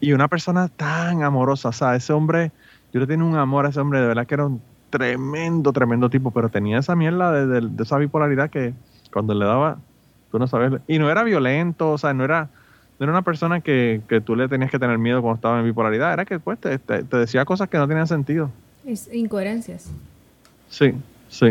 [0.00, 1.68] y una persona tan amorosa.
[1.70, 2.52] O sea, ese hombre,
[2.92, 6.08] yo le tenía un amor a ese hombre, de verdad que era un tremendo, tremendo
[6.08, 8.72] tipo, pero tenía esa mierda de, de- de esa bipolaridad que
[9.12, 9.78] cuando le daba,
[10.30, 10.80] tú no sabes.
[10.88, 12.48] Y no era violento, o sea, no era,
[12.98, 15.64] no era una persona que, que tú le tenías que tener miedo cuando estaba en
[15.64, 18.50] bipolaridad, era que pues te, te- te decía cosas que no tenían sentido.
[18.86, 19.90] Es incoherencias.
[20.68, 20.92] Sí,
[21.28, 21.50] sí.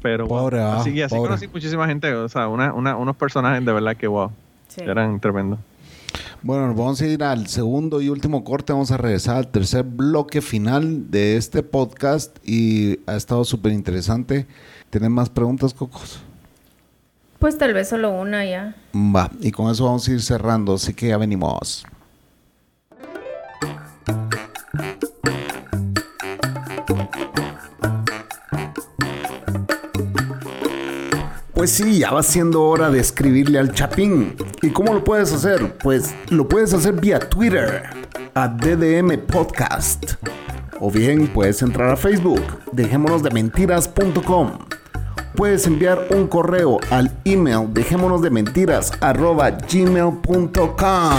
[0.00, 1.28] Pero Pobre, así, y así pobre.
[1.30, 4.30] conocí muchísima gente, o sea, una, una- unos personajes de verdad que wow,
[4.68, 4.82] Sí.
[4.82, 5.58] eran tremendos.
[6.40, 8.72] Bueno, nos vamos a ir al segundo y último corte.
[8.72, 14.46] Vamos a regresar al tercer bloque final de este podcast y ha estado súper interesante.
[14.90, 16.22] ¿Tienen más preguntas, Cocos?
[17.38, 18.74] Pues tal vez solo una ya.
[18.94, 21.84] Va, y con eso vamos a ir cerrando, así que ya venimos.
[31.54, 34.36] Pues sí, ya va siendo hora de escribirle al Chapín.
[34.62, 35.76] ¿Y cómo lo puedes hacer?
[35.78, 37.82] Pues lo puedes hacer vía Twitter,
[38.34, 40.14] a DDM Podcast.
[40.80, 44.58] O bien puedes entrar a Facebook, dejémonos de mentiras.com.
[45.38, 51.14] Puedes enviar un correo al email dejémonos de mentiras arroba gmail.com.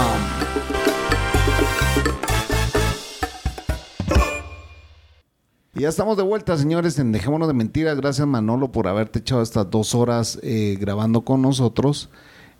[5.74, 7.96] Y ya estamos de vuelta, señores, en Dejémonos de Mentiras.
[7.96, 12.10] Gracias, Manolo, por haberte echado estas dos horas eh, grabando con nosotros.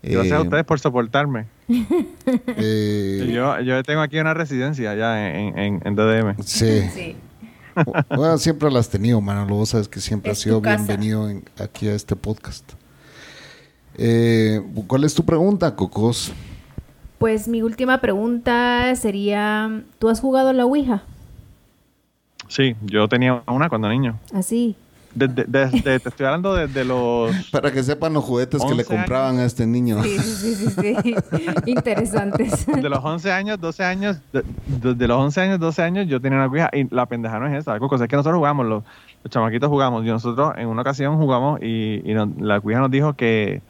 [0.01, 1.45] Gracias Eh, a ustedes por soportarme.
[1.67, 6.41] eh, Yo, yo tengo aquí una residencia ya en, en, en DDM.
[6.43, 6.81] sí.
[6.93, 7.15] Sí.
[8.15, 9.55] Bueno, siempre las has tenido, Manolo.
[9.55, 10.77] Vos sabes que siempre has Es sido tu casa.
[10.77, 12.73] bienvenido en- aquí a este podcast.
[13.97, 16.31] Eh, ¿Cuál es tu pregunta, Cocos?
[17.17, 21.03] Pues mi última pregunta sería, ¿tú has jugado la Ouija?
[22.47, 24.19] Sí, yo tenía una cuando niño.
[24.33, 24.75] Así.
[25.13, 27.31] Desde- desde- te estoy hablando desde los...
[27.51, 30.01] Para que sepan los juguetes que le 11 compraban a este niño.
[30.03, 31.45] Sí, sí, sí, sí, sí.
[31.65, 32.65] Interesantes.
[32.65, 36.21] De los 11 años, 12 años, de, de- de los 11 años, 12 años, yo
[36.21, 37.73] tenía una cuija y la pendeja no es esa.
[37.73, 38.83] Algo es que nosotros jugamos, los,
[39.23, 40.05] los chamaquitos jugamos.
[40.05, 43.61] Y nosotros en una ocasión jugamos y, y nos- la cuija nos dijo que,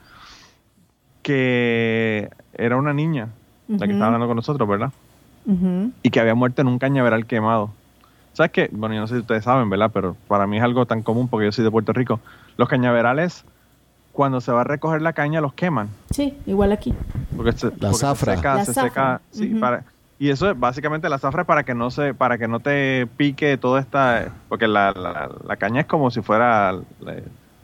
[1.21, 3.29] que era una niña
[3.67, 4.91] la que estaba hablando con nosotros, ¿verdad?
[6.03, 7.71] Y que había muerto en un cañaveral quemado.
[8.33, 8.69] ¿Sabes qué?
[8.71, 9.91] Bueno, yo no sé si ustedes saben, ¿verdad?
[9.93, 12.19] Pero para mí es algo tan común porque yo soy de Puerto Rico.
[12.57, 13.43] Los cañaverales,
[14.11, 15.89] cuando se va a recoger la caña, los queman.
[16.11, 16.95] Sí, igual aquí.
[17.35, 18.35] Porque se, porque se zafra.
[18.35, 18.89] seca, La se zafra.
[18.89, 19.59] seca, sí, Ujú.
[19.59, 19.85] para,
[20.19, 23.07] y eso es básicamente la zafra es para que no se, para que no te
[23.17, 27.15] pique toda esta, porque la, la, la caña es como si fuera la-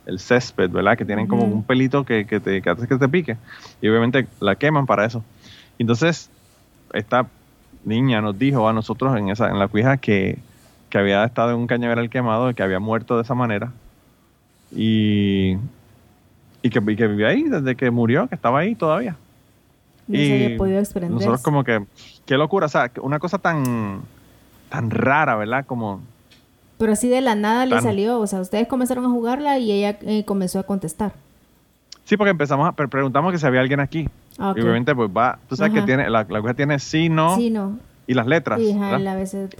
[0.06, 0.96] el césped, ¿verdad?
[0.96, 3.36] Que tienen como un pelito que, que te, que hace que te pique.
[3.82, 5.22] Y obviamente la queman para eso.
[5.78, 6.30] Entonces,
[6.94, 7.26] esta
[7.84, 10.38] niña nos dijo a nosotros en esa, en la cuija que,
[10.90, 13.72] que había estado en un cañaveral quemado y que había muerto de esa manera.
[14.74, 15.56] Y,
[16.62, 19.16] y que, y que vivía ahí desde que murió, que estaba ahí todavía.
[20.06, 21.10] No se había podido desprender.
[21.10, 21.84] Nosotros como que,
[22.26, 24.00] qué locura, o sea, una cosa tan,
[24.70, 25.66] tan rara, ¿verdad?
[25.66, 26.00] Como,
[26.78, 29.70] Pero así de la nada le Tan- salió, o sea, ustedes comenzaron a jugarla y
[29.72, 31.12] ella eh, comenzó a contestar.
[32.04, 34.08] sí, porque empezamos a, pre- preguntamos que si había alguien aquí.
[34.38, 34.58] Ah, ok.
[34.58, 35.80] Y obviamente, pues va, tú sabes Ajá.
[35.80, 37.78] que tiene, la, la cosa tiene sí, no, Sí, no.
[38.08, 38.58] Y las letras.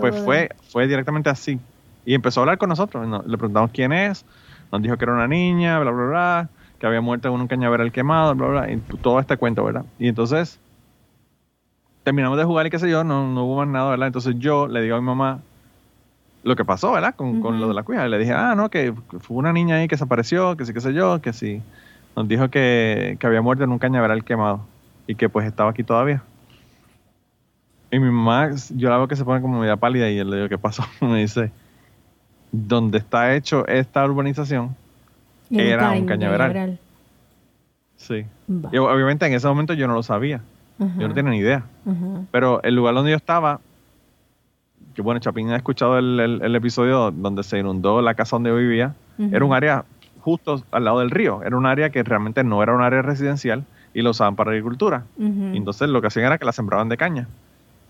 [0.01, 1.61] Pues fue, fue directamente así.
[2.05, 3.07] Y empezó a hablar con nosotros.
[3.07, 4.24] No- le preguntamos quién es.
[4.72, 6.49] Nos dijo que era una niña, bla, bla, bla.
[6.80, 8.72] Que había muerto en un cañaveral quemado, bla, bla.
[8.72, 9.84] Y todo este cuento, ¿verdad?
[9.99, 10.59] Y entonces
[12.05, 14.07] terminamos de jugar y qué sé yo, no, no hubo más nada, ¿verdad?
[14.07, 15.40] Entonces yo le digo a mi mamá
[16.42, 17.14] lo que pasó, ¿verdad?
[17.14, 18.07] Con, con lo de la cuija.
[18.09, 20.94] Le dije, ah, no, que fue una niña ahí que desapareció, que sí, qué sé
[20.94, 21.61] yo, que sí.
[22.16, 24.61] Nos dijo que, que había muerto en un cañaveral quemado
[25.07, 26.22] y que pues estaba aquí todavía.
[27.91, 30.36] Y mi mamá, yo la veo que se pone como media pálida y yo le
[30.36, 30.84] digo, ¿qué pasó?
[31.01, 31.51] Me dice,
[32.53, 34.76] donde está hecho esta urbanización,
[35.59, 36.49] era un cañaveral.
[37.97, 38.24] sí.
[38.51, 38.70] Va.
[38.72, 40.41] Y obviamente en ese momento yo no lo sabía,
[40.99, 41.62] yo no tenía ni idea.
[42.30, 43.61] Pero el lugar donde yo estaba,
[44.95, 48.51] que bueno, Chapín ha escuchado el, el- el episodio donde se inundó la casa donde
[48.51, 48.95] yo vivía,
[49.34, 49.84] era un área
[50.20, 53.64] justo al lado del río, era un área que realmente no era un área residencial
[53.95, 55.05] y lo usaban para agricultura.
[55.55, 57.26] Y entonces lo que hacían era que la sembraban de caña.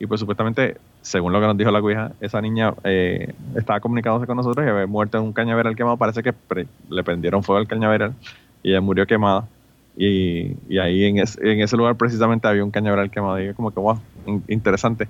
[0.01, 4.27] Y pues supuestamente, según lo que nos dijo la cuija, esa niña eh, estaba comunicándose
[4.27, 5.97] con nosotros y había muerto en un cañaveral quemado.
[5.97, 8.15] Parece que pre- le prendieron fuego al cañaveral
[8.63, 9.49] y ella murió quemada.
[9.97, 13.41] Y, y ahí en, es- en ese lugar precisamente había un cañaveral quemado.
[13.41, 15.09] Y yo como que, wow, in- interesante.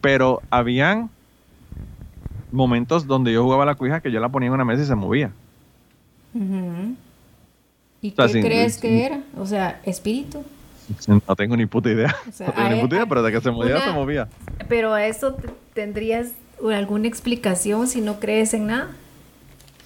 [0.00, 1.10] Pero habían
[2.50, 4.94] momentos donde yo jugaba la cuija que yo la ponía en una mesa y se
[4.94, 5.30] movía.
[8.00, 9.20] ¿Y O sea, qué crees que era?
[9.38, 10.42] O sea, espíritu.
[11.28, 12.14] No tengo ni puta idea.
[12.28, 13.92] O sea, no tengo ni hay- puta idea, pero de que se movía, una- se
[13.92, 14.28] movía.
[14.68, 16.32] Pero a eso te- tendrías
[16.72, 18.88] alguna explicación si no crees en nada.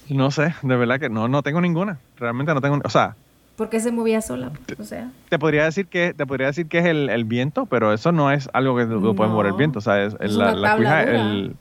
[0.09, 1.99] No sé, de verdad que no, no tengo ninguna.
[2.17, 3.15] Realmente no tengo, o sea,
[3.57, 4.51] ¿Por qué se movía sola?
[4.79, 7.91] O sea, te podría decir que te podría decir que es el, el viento, pero
[7.91, 9.57] eso no es algo que lo puede mover el No.
[9.57, 11.55] viento, o sea, es, Es la, la cuija, el-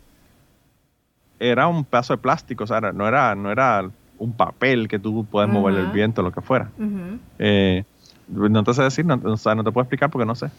[1.40, 3.88] era un pedazo de plástico, o sea, no era no era
[4.18, 6.70] un papel que tú puedes mover el viento, lo que fuera.
[6.78, 7.18] ujú.
[7.38, 7.84] Eh,
[8.28, 10.50] no te sé decir, no, o sea, no te puedo explicar porque no sé.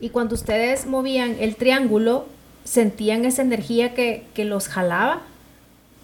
[0.00, 2.26] y cuando ustedes movían el triángulo,
[2.64, 5.20] ¿sentían esa energía que, que los jalaba?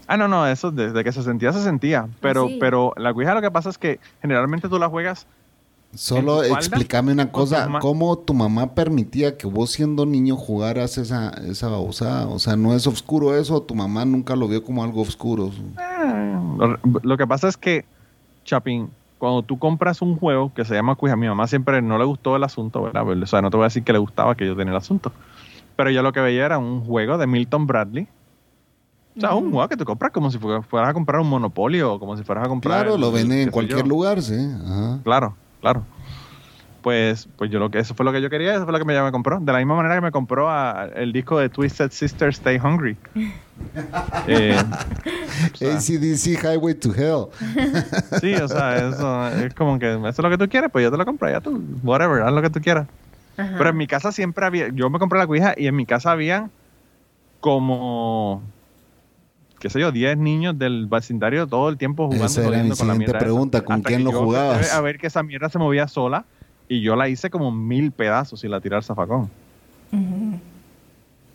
[0.07, 2.09] Ah, no, no, eso desde que se sentía, se sentía.
[2.21, 2.57] Pero, sí.
[2.59, 5.27] pero la Ouija lo que pasa es que generalmente tú la juegas.
[5.95, 7.69] Solo explícame una ¿Con tu cosa?
[7.81, 12.29] ¿cómo tu mamá permitía que vos siendo niño jugaras esa, esa babosada?
[12.29, 13.57] O sea, ¿no es oscuro eso?
[13.57, 15.51] ¿O tu mamá nunca lo vio como algo oscuro?
[15.79, 17.85] eh, lo, lo que pasa es que,
[18.45, 18.91] Chapín,
[19.21, 22.37] cuando tú compras un juego que se llama a mi mamá siempre no le gustó
[22.37, 23.07] el asunto, ¿verdad?
[23.07, 25.13] O sea, no te voy a decir que le gustaba que yo tenía el asunto.
[25.77, 28.09] Pero yo lo que veía era un juego de Milton Bradley.
[29.17, 31.93] O sea, un juego que tú compras como si fuera- fueras a comprar un Monopolio
[31.95, 32.85] o como si fueras a comprar.
[32.85, 33.87] Claro, lo venden en cualquier yo.
[33.87, 34.35] lugar, sí.
[34.35, 35.01] Ajá.
[35.05, 35.85] Claro, claro.
[36.83, 38.91] Pues, pues yo lo que eso fue lo que yo quería, eso fue lo que
[38.91, 39.39] ella me compró.
[39.39, 42.97] De la misma manera que me compró a- el disco de Twisted Sister Stay Hungry.
[44.27, 44.57] Eh,
[45.53, 47.27] o sea, ACDC Highway to Hell.
[48.23, 50.91] sí, o sea, eso es como que eso es lo que tú quieres, pues yo
[50.91, 52.87] te lo compro, ya tú, whatever, haz lo que tú quieras.
[53.37, 53.55] Ajá.
[53.59, 56.11] Pero en mi casa siempre había, yo me compré la cuija y en mi casa
[56.13, 56.49] había
[57.41, 58.43] como,
[59.59, 62.27] qué sé yo, 10 niños del vecindario todo el tiempo jugando.
[62.27, 64.73] Esa era mi con la siguiente mierda pregunta, ¿con quién lo jugabas?
[64.73, 66.25] A ver que esa mierda se movía sola
[66.71, 69.29] y yo la hice como mil pedazos y la tiré al zafacón.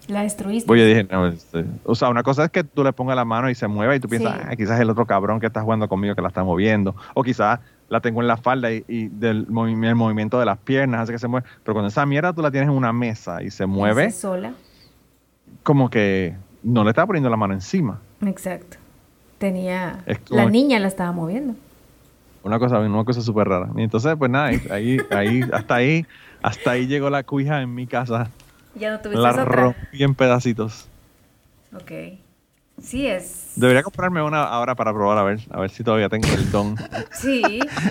[0.07, 0.67] La destruiste.
[0.67, 3.25] Pues yo dije, no, este, o sea, una cosa es que tú le pongas la
[3.25, 4.41] mano y se mueva y tú piensas, Sí.
[4.49, 6.95] ah, quizás el otro cabrón que está jugando conmigo que la está moviendo.
[7.15, 7.59] O quizás
[7.89, 11.11] la tengo en la falda y, y del movi- el movimiento de las piernas hace
[11.13, 11.45] que se mueva.
[11.63, 14.53] Pero cuando esa mierda tú la tienes en una mesa y se mueve, sola.
[15.63, 17.99] como que no le está poniendo la mano encima.
[18.25, 18.77] Exacto.
[19.39, 20.03] Tenía.
[20.29, 21.55] La niña la estaba moviendo.
[22.45, 23.69] Una cosa, una cosa súper rara.
[23.75, 26.05] Y entonces, pues nada, ahí, ahí, hasta ahí,
[26.43, 28.29] hasta ahí llegó la cuija en mi casa.
[28.75, 29.45] Ya no tuviste La otra.
[29.45, 30.87] rompí en pedacitos.
[31.73, 31.91] Ok.
[32.79, 33.53] Sí, es.
[33.55, 36.75] Debería comprarme una ahora para probar a ver, a ver si todavía tengo el don.
[37.13, 37.41] Sí,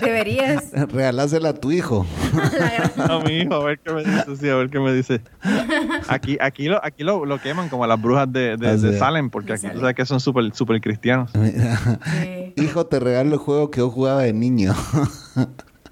[0.01, 0.71] deberías.
[0.93, 2.05] Regalásela a tu hijo.
[2.97, 5.21] A mi hijo, a ver qué me dice, sí, a ver qué me dice.
[6.07, 8.97] Aquí, aquí lo, aquí lo, lo queman como a las brujas de, de.
[8.97, 11.31] Salem, porque aquí tú sabes que son súper súper cristianos.
[11.35, 11.77] Mira,
[12.21, 12.44] Sí.
[12.55, 14.73] Hijo, te regalo el juego que yo jugaba de niño.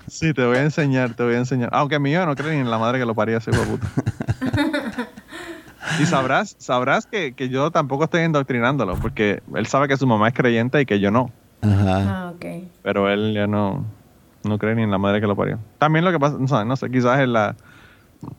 [0.08, 1.70] Sí, te voy a enseñar, te voy a enseñar.
[1.72, 3.88] Aunque mi hijo no cree ni en la madre que lo paría ese puta.
[6.00, 10.28] Y sabrás, sabrás que, que yo tampoco estoy indoctrinándolo, porque él sabe que su mamá
[10.30, 11.32] es creyente y que yo no.
[11.62, 11.98] Ajá.
[12.28, 12.46] Ah, ok.
[12.82, 13.86] Pero él ya no,
[14.44, 15.60] no cree ni en la madre que lo parió.
[15.78, 17.56] También lo que pasa, no sé, no sé quizás es la,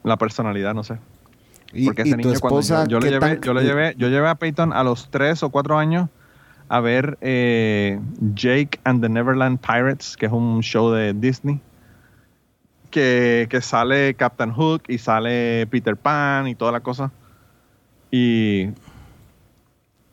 [0.03, 0.99] la personalidad, no sé.
[1.73, 3.55] Y, Porque y ese tu niño cuando esposa, yo, yo lo ¿qué llevé, tan- yo
[3.55, 6.09] lo llevé, yo llevé a Peyton a los tres o cuatro años
[6.69, 7.99] a ver eh,
[8.35, 11.61] Jake and the Neverland Pirates, que es un show de Disney,
[12.91, 17.11] que, que sale Captain Hook y sale Peter Pan y toda la cosa.
[18.11, 18.69] Y,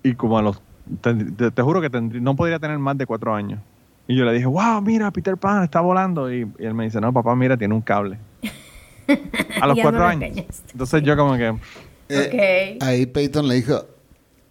[0.04, 0.62] y como a los...
[1.02, 3.60] Te, te- te juro que tendrí- no podría tener más de cuatro años.
[4.08, 6.32] Y yo le dije, wow, mira, Peter Pan está volando.
[6.34, 8.18] Y, y él me dice, no, papá, mira, tiene un cable.
[9.62, 10.46] A los cuatro años.
[10.72, 11.54] Entonces yo como que...
[12.10, 12.84] Eh, Ok.
[12.84, 13.86] Ahí Peyton le dijo,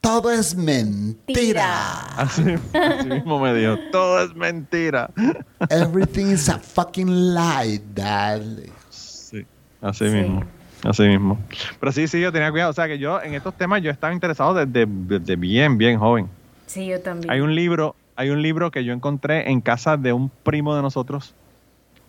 [0.01, 2.01] todo es mentira.
[2.17, 2.43] Así,
[2.73, 5.11] así mismo me dijo, todo es mentira.
[5.69, 8.41] Everything is a fucking lie, dad.
[8.91, 9.45] Sí,
[9.81, 10.15] así Sí.
[10.17, 10.45] mismo.
[10.83, 11.39] Así mismo.
[11.79, 12.71] Pero sí, sí, yo tenía cuidado.
[12.71, 16.27] O sea, que yo en estos temas yo estaba interesado desde, desde bien, bien joven.
[16.67, 17.31] Sí, yo también.
[17.31, 20.81] Hay un libro, hay un libro que yo encontré en casa de un primo de
[20.81, 21.35] nosotros.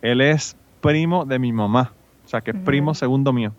[0.00, 1.92] Él es primo de mi mamá.
[2.24, 3.52] O sea, que es primo segundo mío.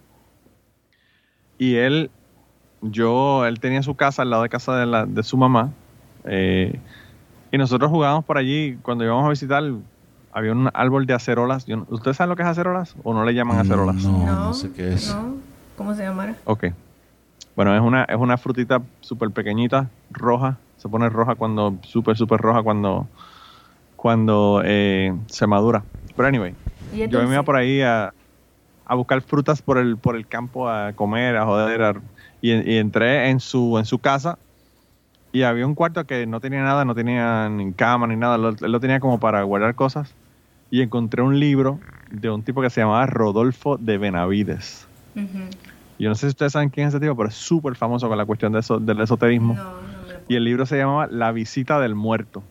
[1.60, 2.10] Y él,
[2.84, 5.70] yo, él tenía su casa al lado de casa de, la, de su mamá.
[6.26, 6.80] eh,
[7.52, 8.78] y nosotros jugábamos por allí.
[8.82, 9.64] Cuando íbamos a visitar,
[10.32, 11.66] había un árbol de acerolas.
[11.66, 12.96] Yo ¿Ustedes saben lo que es acerolas?
[13.04, 13.96] ¿O no le llaman acerolas?
[14.04, 15.08] No, no sé qué es.
[15.16, 15.36] No.
[15.78, 16.36] ¿Cómo se llamará?
[16.46, 16.66] Ok.
[17.56, 20.58] Bueno, es una, es una frutita súper pequeñita, roja.
[20.78, 23.08] Se pone roja cuando, súper, súper roja cuando,
[23.96, 25.84] cuando eh, se madura.
[26.16, 26.56] Pero anyway,
[27.08, 28.12] yo me iba por ahí a,
[28.86, 31.82] a buscar frutas por el, por el campo, a comer, a joder.
[31.84, 32.02] a-
[32.44, 34.40] y, y entré en su, en su casa
[35.32, 38.38] y había un cuarto que no tenía nada, no tenía ni cama ni nada.
[38.38, 40.18] Lo, él lo tenía como para guardar cosas.
[40.70, 44.90] Y encontré un libro de un tipo que se llamaba Rodolfo de Benavides.
[45.16, 45.50] Ujú.
[45.98, 48.18] Yo no sé si ustedes saben quién es ese tipo, pero es súper famoso con
[48.18, 49.56] la cuestión de eso, del esoterismo.
[49.56, 49.94] No, no
[50.28, 52.44] Y el libro se llamaba La visita del muerto.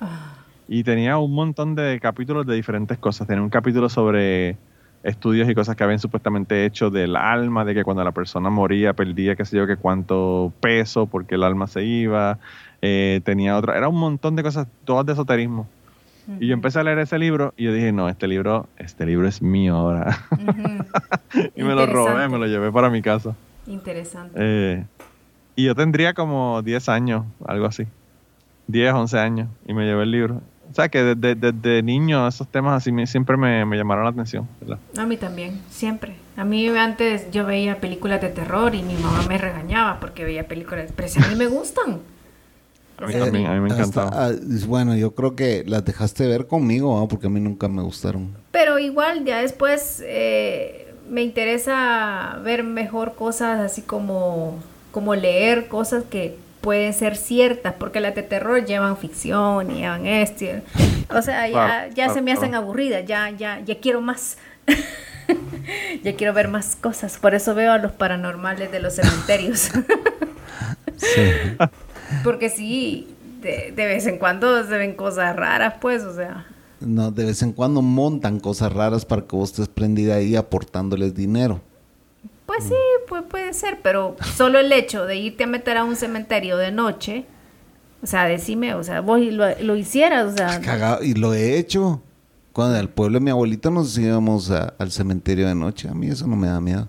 [0.00, 3.26] Ah, Y tenía un montón de capítulos de diferentes cosas.
[3.26, 4.58] Tenía un capítulo sobre
[5.02, 8.92] estudios y cosas que habían supuestamente hecho del alma, de que cuando la persona moría
[8.92, 12.38] perdía qué sé yo, que cuánto peso porque el alma se iba.
[12.82, 15.68] Eh, tenía otra, era un montón de cosas, todas de esoterismo.
[16.38, 19.26] Y yo empecé a leer ese libro y yo dije, no, este libro, este libro
[19.26, 20.16] es mío ahora.
[21.56, 23.34] y me lo robé, me lo llevé para mi casa.
[23.66, 24.34] Interesante.
[24.36, 24.84] Eh,
[25.56, 27.86] y yo tendría como 10 años, algo así.
[28.68, 29.48] 10, 11 años.
[29.66, 30.40] Y me llevé el libro.
[30.70, 34.10] O sea que desde, desde niño esos temas así me- siempre me, me llamaron la
[34.10, 34.46] atención.
[34.60, 34.78] ¿verdad?
[34.96, 36.14] A mí también, siempre.
[36.36, 40.46] A mí antes yo veía películas de terror y mi mamá me regañaba porque veía
[40.46, 41.98] películas, pero si a mí me gustan.
[42.98, 44.30] A mí también, a mí me Hasta- encantaba.
[44.66, 47.08] bueno, yo creo que las dejaste ver conmigo, ¿ah?
[47.08, 48.30] porque a mí nunca me gustaron.
[48.52, 54.58] Pero igual ya después eh, me interesa ver mejor cosas así como,
[54.92, 60.06] como leer cosas que pueden ser ciertas, porque las de terror llevan ficción y llevan
[60.06, 60.44] esto.
[60.44, 60.62] y-
[61.14, 64.36] O sea, ya, ya se me hacen aburridas, ya, ya, ya quiero más.
[66.04, 69.70] ya quiero ver más cosas, por eso veo a los paranormales de los cementerios.
[70.96, 71.56] Sí.
[72.24, 73.08] porque sí,
[73.40, 76.46] de, de vez en cuando se ven cosas raras, pues, o sea.
[76.80, 81.14] No, de vez en cuando montan cosas raras para que vos estés prendida ahí aportándoles
[81.14, 81.62] dinero.
[82.52, 82.74] Pues sí,
[83.08, 86.72] pues puede ser, pero solo el hecho de irte a meter a un cementerio de
[86.72, 87.24] noche,
[88.02, 91.00] o sea, decime, o sea, vos lo, lo hicieras, o sea, Cagado.
[91.04, 92.02] Y lo he hecho.
[92.52, 95.88] Cuando al pueblo de mi abuelito nos íbamos a- al cementerio de noche.
[95.88, 96.88] A mí eso no me da miedo.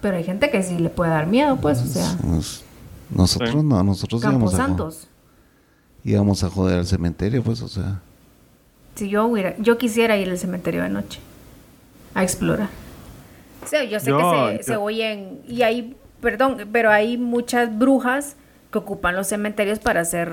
[0.00, 2.64] pero hay gente que sí le puede dar miedo, pues, o sea, Nos-
[3.10, 3.56] nosotros Sí.
[3.62, 5.08] no, nosotros íbamos a, Camposantos.
[6.02, 8.00] íbamos a joder al cementerio, pues, o sea.
[8.94, 11.18] Si yo hubiera, yo quisiera ir al cementerio de noche
[12.14, 12.68] a explorar.
[13.62, 17.18] O sea, yo sé Yo- que se, yo- se oyen, y hay, perdón, pero hay
[17.18, 18.36] muchas brujas
[18.70, 20.32] que ocupan los cementerios para hacer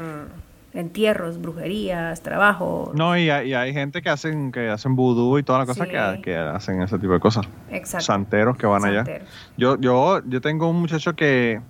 [0.74, 2.92] entierros, brujerías, trabajo.
[2.96, 5.86] No, y hay, y hay gente que hacen que hacen vudú y toda la cosa
[5.86, 5.92] Sí.
[5.92, 7.46] que, que hacen ese tipo de cosas.
[7.70, 8.06] Exacto.
[8.06, 9.04] Santeros que van allá.
[9.56, 11.62] Yo, yo, yo tengo un muchacho que,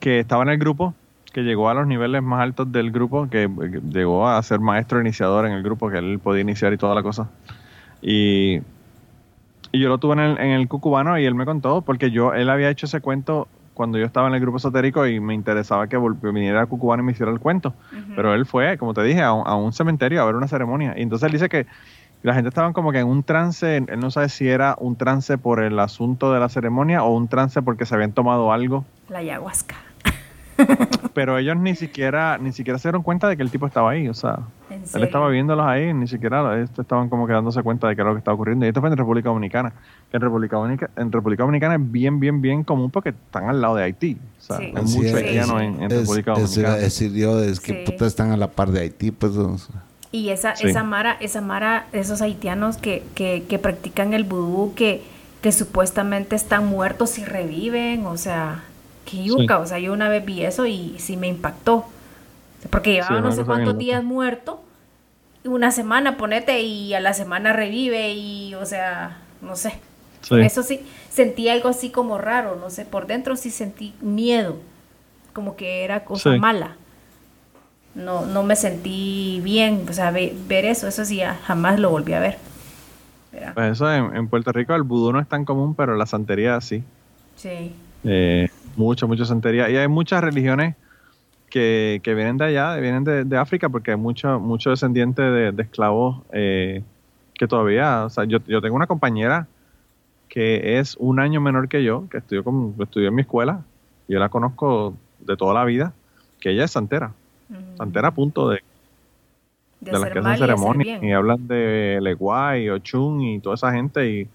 [0.00, 0.94] que estaba en el grupo,
[1.32, 5.00] que llegó a los niveles más altos del grupo, que, que llegó a ser maestro
[5.00, 7.30] iniciador en el grupo, que él podía iniciar y toda la cosa.
[8.02, 8.60] Y,
[9.74, 12.32] y yo lo tuve en el, en el cucubano y él me contó, porque yo,
[12.32, 15.88] él había hecho ese cuento cuando yo estaba en el grupo esotérico y me interesaba
[15.88, 17.74] que viniera a Cucubano y me hiciera el cuento.
[18.14, 20.94] Pero él fue, como te dije, a un, a un cementerio a ver una ceremonia.
[20.96, 21.66] Y entonces él dice que
[22.22, 25.38] la gente estaba como que en un trance, él no sabe si era un trance
[25.38, 29.18] por el asunto de la ceremonia o un trance porque se habían tomado algo, La
[29.18, 29.74] ayahuasca.
[31.14, 34.08] Pero ellos ni siquiera ni siquiera se dieron cuenta de que el tipo estaba ahí,
[34.08, 34.38] o sea,
[34.70, 38.00] ¿En él estaba viéndolos ahí, ni siquiera ellos estaban como que dándose cuenta de que
[38.02, 38.64] era lo que estaba ocurriendo.
[38.66, 39.72] Y esto fue en República Dominicana,
[40.10, 43.60] que en República Dominicana, en República Dominicana es bien, bien, bien común porque están al
[43.60, 44.64] lado de Haití, o sea, Sí.
[44.74, 46.76] hay Así mucho es, haitiano en, en es- República a Dominicana.
[46.76, 47.90] decir yo, es que Sí.
[47.92, 49.36] puta están a la par de Haití, pues.
[49.36, 49.82] o sea.
[50.12, 50.68] Y esa, Sí.
[50.68, 55.02] esa mara, esa mara, esos haitianos que, que, que practican el vudú, que,
[55.42, 58.62] que supuestamente están muertos y reviven, o sea,
[59.04, 61.84] que yuca, o sea, yo una vez vi eso y sí me impactó.
[62.70, 63.78] Porque llevaba no sé cuántos loca.
[63.78, 64.62] días muerto
[65.44, 69.74] una semana, ponete, y a la semana revive y, o sea, no sé.
[70.22, 70.36] Sí.
[70.40, 70.80] Eso sí,
[71.10, 74.56] sentí algo así como raro, no sé, por dentro sí sentí miedo,
[75.34, 76.38] como que era cosa Sí.
[76.38, 76.76] mala.
[77.94, 82.14] No, no me sentí bien, o sea, ve- ver eso, eso sí, jamás lo volví
[82.14, 82.38] a ver.
[83.54, 86.58] Pues eso en, en Puerto Rico el vudú no es tan común, pero la santería
[86.62, 86.82] sí.
[87.36, 87.72] Sí.
[88.04, 89.70] Eh, mucho, mucho santería.
[89.70, 90.76] Y hay muchas religiones
[91.50, 95.52] que, que vienen de allá, vienen de, de África, porque hay mucho, mucho descendiente de,
[95.52, 96.82] de esclavos eh,
[97.34, 99.46] que todavía, o sea, yo, yo tengo una compañera
[100.28, 103.62] que es un año menor que yo, que estudió, con, estudió en mi escuela,
[104.08, 105.92] yo la conozco de toda la vida,
[106.40, 107.12] que ella es santera,
[107.48, 107.76] Ujú.
[107.76, 108.60] santera a punto de,
[109.80, 114.28] de, las que hacen ceremonias y hablan de Leguay, Ochun y toda esa gente y,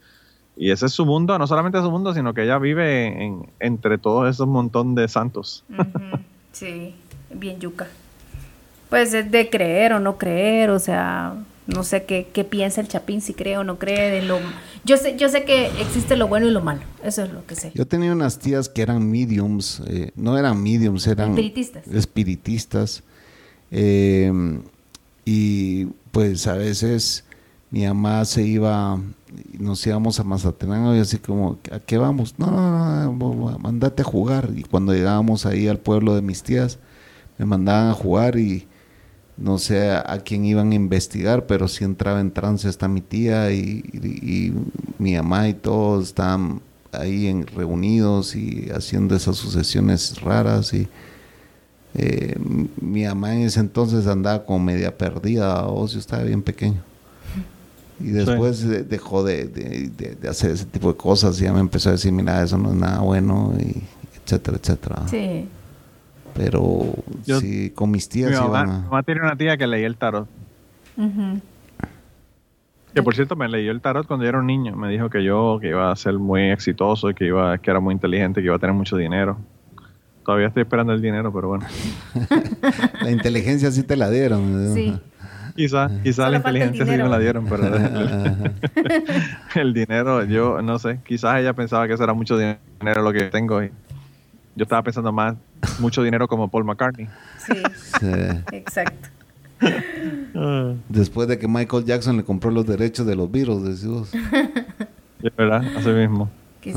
[0.59, 3.97] y ese es su mundo, no solamente su mundo, sino que ella vive en, entre
[3.97, 5.63] todos esos montón de santos.
[6.51, 6.93] Sí,
[7.33, 7.87] bien yuca.
[8.89, 11.35] Pues es de creer o no creer, o sea,
[11.65, 14.37] no sé qué, qué piensa el Chapín, si cree o no cree de lo...
[14.83, 17.55] Yo sé, yo sé que existe lo bueno y lo malo, eso es lo que
[17.55, 17.71] sé.
[17.73, 21.87] Yo tenía unas tías que eran mediums, eh, no eran mediums, eran Espiritistas.
[21.87, 23.03] espiritistas.
[23.71, 24.59] Eh,
[25.23, 27.23] y pues a veces
[27.71, 28.99] mi mamá se iba,
[29.59, 32.35] nos íbamos a Mazatenango y así como, ¿a qué vamos?
[32.37, 34.49] No, no, no, mandate a jugar.
[34.55, 36.79] Y cuando llegábamos ahí al pueblo de mis tías,
[37.37, 38.67] me mandaban a jugar y
[39.37, 43.51] no sé a, quién iban a investigar, pero sí entraba en trance hasta mi tía
[43.51, 44.53] y,
[44.97, 46.61] mi mamá y todos estaban
[46.91, 50.87] ahí en, reunidos y haciendo esas sucesiones raras y
[51.93, 52.35] eh,
[52.81, 56.88] mi mamá en ese entonces andaba como media perdida, o yo estaba bien pequeño.
[57.99, 61.53] Y después de- dejó de, de- de- de hacer ese tipo de cosas y ya
[61.53, 63.83] me empezó a decir, mira, eso no es nada bueno, y
[64.23, 65.07] etcétera, etcétera.
[65.07, 65.47] Sí.
[66.33, 66.93] Pero
[67.25, 68.79] Yo- sí, con mis Mi tías mamá, iban mi a...
[68.83, 70.27] mamá tiene una tía que leía el tarot.
[70.97, 71.39] Ujú.
[72.93, 74.75] Que por cierto me leyó el tarot cuando yo era un niño.
[74.75, 77.93] Me dijo que yo que iba a ser muy exitoso, que iba, que era muy
[77.93, 79.37] inteligente, que iba a tener mucho dinero.
[80.25, 81.65] Todavía estoy esperando el dinero, pero bueno.
[83.01, 84.73] La inteligencia sí te la dieron.
[84.73, 84.97] Sí.
[85.59, 87.09] Quizá, quizá la inteligencia sí me dinero.
[87.09, 88.53] la dieron, pero el,
[89.55, 90.99] el dinero, yo no sé.
[91.05, 93.61] Quizás ella pensaba que eso era mucho dinero lo que tengo.
[93.61, 93.69] Y
[94.55, 95.35] yo estaba pensando más,
[95.79, 97.09] mucho dinero como Paul McCartney.
[97.39, 97.61] Sí,
[97.99, 98.07] Sí.
[98.53, 99.09] exacto.
[100.87, 104.11] Después de que Michael Jackson le compró los derechos de los Beatles, decís vos.
[104.13, 106.29] De verdad, así mismo.
[106.61, 106.71] Que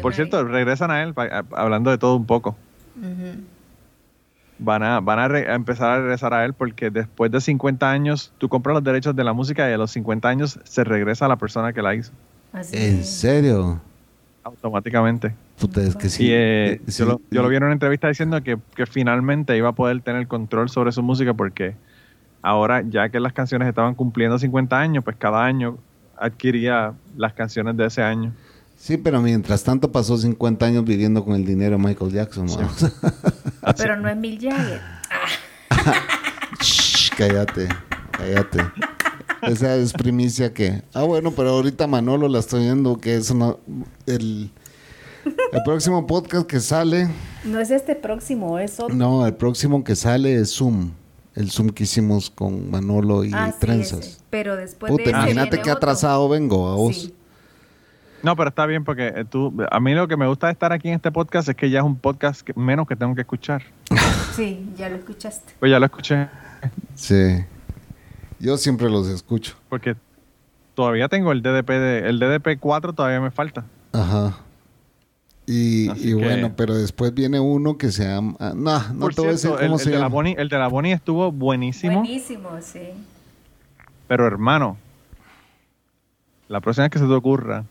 [0.00, 1.12] por, cierto, regresan a él,
[1.56, 2.56] hablando de todo un poco.
[2.96, 3.42] Ujú.
[4.60, 7.88] Van a, van a, re- a empezar a regresar a él porque después de 50
[7.90, 11.26] años, tú compras los derechos de la música y a los 50 años se regresa
[11.26, 12.10] a la persona que la hizo
[12.52, 13.80] Así ¿En serio?
[14.42, 15.34] automáticamente.
[15.60, 16.24] Puta, es que sí.
[16.26, 18.86] y eh, eh, sí, yo, lo, yo lo vi en una entrevista diciendo que, que
[18.86, 21.74] finalmente iba a poder tener control sobre su música porque
[22.42, 25.76] ahora, ya que las canciones estaban cumpliendo 50 años, pues cada año
[26.16, 28.32] adquiría las canciones de ese año.
[28.80, 32.46] Sí, pero mientras tanto pasó 50 años viviendo con el dinero de Michael Jackson.
[32.46, 32.70] ¿no?
[33.76, 34.80] Pero no es Mick Jagger.
[36.60, 37.68] Shh, cállate,
[38.12, 38.60] cállate.
[39.42, 40.82] Esa es primicia que...
[40.94, 43.54] Ah, bueno, pero ahorita Manolo la estoy viendo que es una...
[44.06, 44.50] El,
[45.24, 47.08] el próximo podcast que sale...
[47.44, 48.94] No es este próximo, es otro.
[48.96, 50.90] No, el próximo que sale es Zoom.
[51.34, 54.18] El Zoom que hicimos con Manolo y Ah, Trenzas.
[54.30, 55.74] Pero después Puta, de imagínate qué otro.
[55.74, 56.96] atrasado vengo a vos.
[56.96, 57.14] Sí.
[58.22, 60.72] No, pero está bien porque eh, tú, a mí lo que me gusta de estar
[60.72, 63.20] aquí en este podcast es que ya es un podcast que- menos que tengo que
[63.22, 63.62] escuchar.
[64.38, 65.54] Sí, ya lo escuchaste.
[65.58, 66.28] Pues ya lo escuché
[66.94, 67.44] Sí.
[68.38, 69.56] Yo siempre los escucho.
[69.68, 69.96] porque
[70.74, 73.64] todavía tengo el DDP de, el DDP 4 todavía me falta.
[73.92, 74.36] Ajá.
[75.44, 78.36] Y, Así y que- bueno, pero después viene uno que se llama...
[78.38, 80.06] ah, No, no te voy a decir cierto, cómo el, se el de la.
[80.08, 82.90] Bonnie, el de la Bonnie estuvo buenísimo, Buenísimo, sí.
[84.06, 84.76] pero hermano,
[86.48, 87.64] la próxima vez que se te ocurra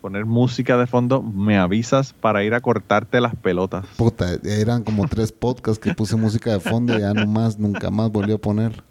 [0.00, 3.84] poner música de fondo, me avisas para ir a cortarte las pelotas.
[3.96, 8.10] Puta, eran como tres podcasts que puse música de fondo y ya nomás, nunca más
[8.10, 8.82] volví a poner.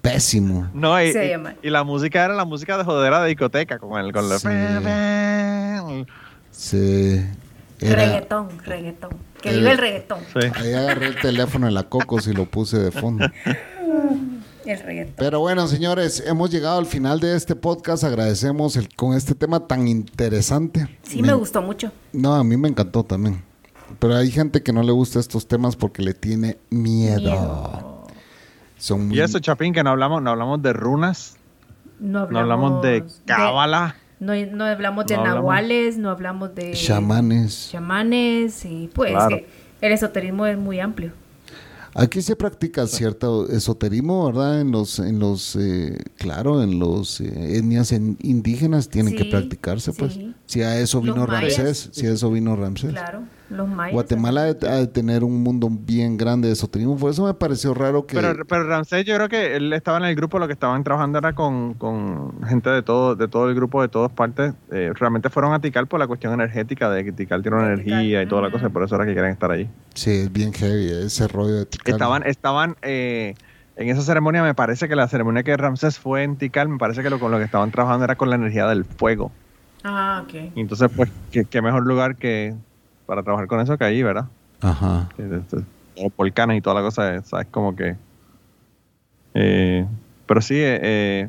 [0.00, 0.68] Pésimo.
[0.74, 1.12] No, y,
[1.62, 6.04] y- la música era la música de jodera de discoteca, con el con Sí.
[6.50, 7.24] Sí.
[7.80, 9.10] Era, Reggaetón, reggaetón.
[9.40, 10.18] Que El- vive el reggaetón.
[10.32, 10.48] Sí.
[10.56, 13.24] ahí agarré el teléfono de la Cocos y lo puse de fondo.
[14.68, 15.14] El reggaetón.
[15.16, 18.04] Pero bueno, señores, hemos llegado al final de este podcast.
[18.04, 20.86] Agradecemos el, con este tema tan interesante.
[21.02, 21.90] Sí, me gustó mucho.
[22.12, 23.42] No, a mí me encantó también.
[23.98, 27.20] Pero hay gente que no le gusta estos temas porque le tiene miedo.
[27.22, 28.06] Miedo.
[28.76, 31.36] Son muy Y eso, Chapín, que no hablamos, no hablamos de runas,
[31.98, 33.96] No hablamos, no hablamos de cábala.
[34.20, 37.70] no, no hablamos de No hablamos- nahuales, no hablamos de chamanes.
[37.72, 39.36] chamanes y pues Claro.
[39.38, 39.46] que
[39.80, 41.12] el esoterismo es muy amplio.
[41.94, 44.60] Aquí se practica cierto esoterismo, ¿verdad?
[44.60, 49.92] En los, en los, eh, claro, en los eh, etnias en- indígenas tienen que practicarse,
[49.92, 50.12] pues.
[50.14, 50.34] sí.
[50.46, 51.56] Si a eso Los vino mayas.
[51.58, 52.90] Ramsés, si a eso vino Ramsés.
[52.90, 53.92] Claro, los mayas.
[53.92, 57.34] Guatemala ha de, ha de tener un mundo bien grande de esoterismo, por eso me
[57.34, 58.16] pareció raro que...
[58.16, 61.18] Pero, pero Ramsés, yo creo que él estaba en el grupo, lo que estaban trabajando
[61.18, 64.54] era con, con gente de todo, de todo el grupo, de todas partes.
[64.70, 68.22] Eh, realmente fueron a Tikal por la cuestión energética, de que Tikal tiene una energía
[68.22, 69.68] y toda la cosa, y por eso era que quieren estar allí.
[69.94, 71.94] Sí, es bien heavy ese rollo de Tikal.
[71.94, 73.34] Estaban, estaban eh,
[73.76, 77.02] en esa ceremonia, me parece que la ceremonia que Ramsés fue en Tikal, me parece
[77.02, 79.32] que lo, con lo que estaban trabajando era con la energía del fuego.
[79.84, 80.34] Ah, ok.
[80.56, 82.54] Y entonces, pues, qué, qué mejor lugar que
[83.08, 84.26] para trabajar con eso que ahí, ¿verdad?
[84.60, 85.08] Ajá.
[85.96, 87.46] Los volcanes y toda la cosa, ¿sabes?
[87.50, 87.96] Como que...
[89.32, 89.86] eh,
[90.26, 91.28] pero sí, eh, eh,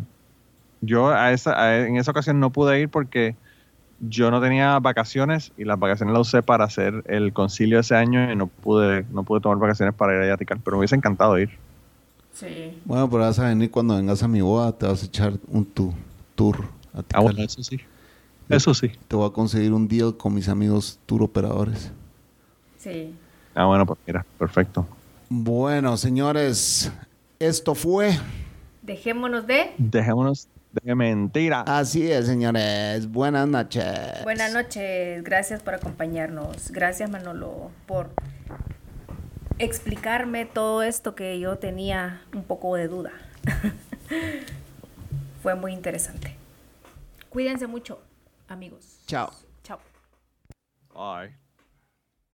[0.82, 3.38] yo a esa, a- en esa ocasión no pude ir porque
[4.00, 8.30] yo no tenía vacaciones y las vacaciones las usé para hacer el concilio ese año
[8.30, 10.96] y no pude, no pude tomar vacaciones para ir allá a Tikal, pero me hubiese
[10.96, 11.50] encantado ir.
[12.34, 12.48] Sí.
[12.84, 15.64] Bueno, pero vas a venir cuando vengas a mi boda, te vas a echar un
[15.66, 15.94] tu-
[16.36, 16.58] tour
[16.94, 17.78] a Ah, bueno, eso sí.
[18.50, 18.92] Eso sí.
[19.08, 21.92] Te voy a conseguir un deal con mis amigos tour operadores.
[22.78, 23.16] Sí.
[23.54, 24.88] Ah, bueno, pues mira, perfecto.
[25.30, 26.92] Bueno, señores,
[27.38, 28.18] esto fue...
[28.82, 29.72] Dejémonos de.
[29.78, 31.62] Dejémonos de mentira.
[31.62, 33.12] Así es, señores.
[33.12, 34.24] Buenas noches.
[34.24, 36.72] Buenas noches, gracias por acompañarnos.
[36.72, 38.10] Gracias Manolo por
[39.60, 43.12] explicarme todo esto que yo tenía un poco de duda.
[45.44, 46.36] Fue muy interesante.
[47.30, 48.00] Cuídense mucho,
[48.50, 49.04] amigos.
[49.08, 49.32] Chao.
[49.64, 49.80] Chao.
[50.94, 51.49] Bye.